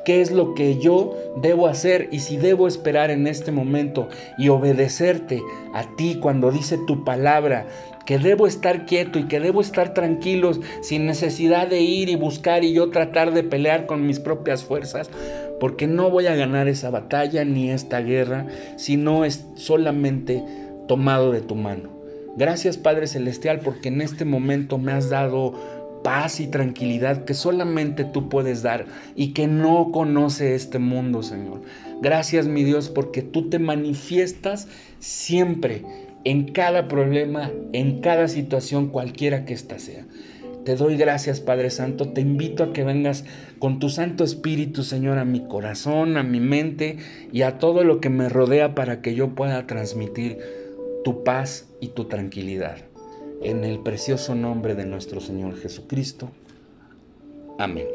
qué 0.07 0.21
es 0.21 0.31
lo 0.31 0.53
que 0.53 0.77
yo 0.79 1.15
debo 1.41 1.67
hacer 1.67 2.07
y 2.13 2.19
si 2.19 2.37
debo 2.37 2.67
esperar 2.67 3.11
en 3.11 3.27
este 3.27 3.51
momento 3.51 4.07
y 4.37 4.47
obedecerte 4.47 5.43
a 5.73 5.83
ti 5.97 6.17
cuando 6.21 6.49
dice 6.49 6.79
tu 6.87 7.03
palabra, 7.03 7.67
que 8.05 8.17
debo 8.17 8.47
estar 8.47 8.85
quieto 8.85 9.19
y 9.19 9.27
que 9.27 9.41
debo 9.41 9.59
estar 9.59 9.93
tranquilos 9.93 10.61
sin 10.81 11.05
necesidad 11.05 11.67
de 11.67 11.81
ir 11.81 12.07
y 12.07 12.15
buscar 12.15 12.63
y 12.63 12.71
yo 12.71 12.89
tratar 12.89 13.33
de 13.33 13.43
pelear 13.43 13.85
con 13.85 14.07
mis 14.07 14.21
propias 14.21 14.63
fuerzas, 14.63 15.09
porque 15.59 15.87
no 15.87 16.09
voy 16.09 16.27
a 16.27 16.35
ganar 16.35 16.69
esa 16.69 16.89
batalla 16.89 17.43
ni 17.43 17.69
esta 17.69 17.99
guerra 17.99 18.47
si 18.77 18.95
no 18.95 19.25
es 19.25 19.45
solamente 19.55 20.41
tomado 20.87 21.33
de 21.33 21.41
tu 21.41 21.55
mano. 21.55 21.96
Gracias 22.37 22.77
Padre 22.77 23.07
Celestial 23.07 23.59
porque 23.59 23.89
en 23.89 24.01
este 24.01 24.23
momento 24.23 24.77
me 24.77 24.91
has 24.91 25.09
dado 25.09 25.53
paz 26.03 26.39
y 26.39 26.47
tranquilidad 26.47 27.25
que 27.25 27.33
solamente 27.33 28.05
tú 28.05 28.29
puedes 28.29 28.61
dar 28.61 28.85
y 29.15 29.33
que 29.33 29.47
no 29.47 29.91
conoce 29.91 30.55
este 30.55 30.79
mundo, 30.79 31.23
Señor. 31.23 31.61
Gracias, 32.01 32.47
mi 32.47 32.63
Dios, 32.63 32.89
porque 32.89 33.21
tú 33.23 33.49
te 33.49 33.59
manifiestas 33.59 34.67
siempre 34.99 35.83
en 36.23 36.45
cada 36.45 36.87
problema, 36.87 37.51
en 37.73 38.01
cada 38.01 38.27
situación, 38.27 38.87
cualquiera 38.87 39.45
que 39.45 39.53
ésta 39.53 39.79
sea. 39.79 40.05
Te 40.63 40.75
doy 40.75 40.97
gracias, 40.97 41.39
Padre 41.39 41.69
Santo. 41.69 42.09
Te 42.09 42.21
invito 42.21 42.63
a 42.63 42.73
que 42.73 42.83
vengas 42.83 43.23
con 43.57 43.79
tu 43.79 43.89
Santo 43.89 44.23
Espíritu, 44.23 44.83
Señor, 44.83 45.17
a 45.17 45.25
mi 45.25 45.47
corazón, 45.47 46.17
a 46.17 46.23
mi 46.23 46.39
mente 46.39 46.97
y 47.31 47.43
a 47.43 47.57
todo 47.57 47.83
lo 47.83 48.01
que 48.01 48.09
me 48.09 48.29
rodea 48.29 48.75
para 48.75 49.01
que 49.01 49.15
yo 49.15 49.33
pueda 49.33 49.65
transmitir 49.65 50.39
tu 51.03 51.23
paz 51.23 51.66
y 51.79 51.89
tu 51.89 52.05
tranquilidad. 52.05 52.77
En 53.41 53.63
el 53.63 53.79
precioso 53.79 54.35
nombre 54.35 54.75
de 54.75 54.85
nuestro 54.85 55.21
Señor 55.21 55.57
Jesucristo. 55.57 56.31
Amén. 57.59 57.87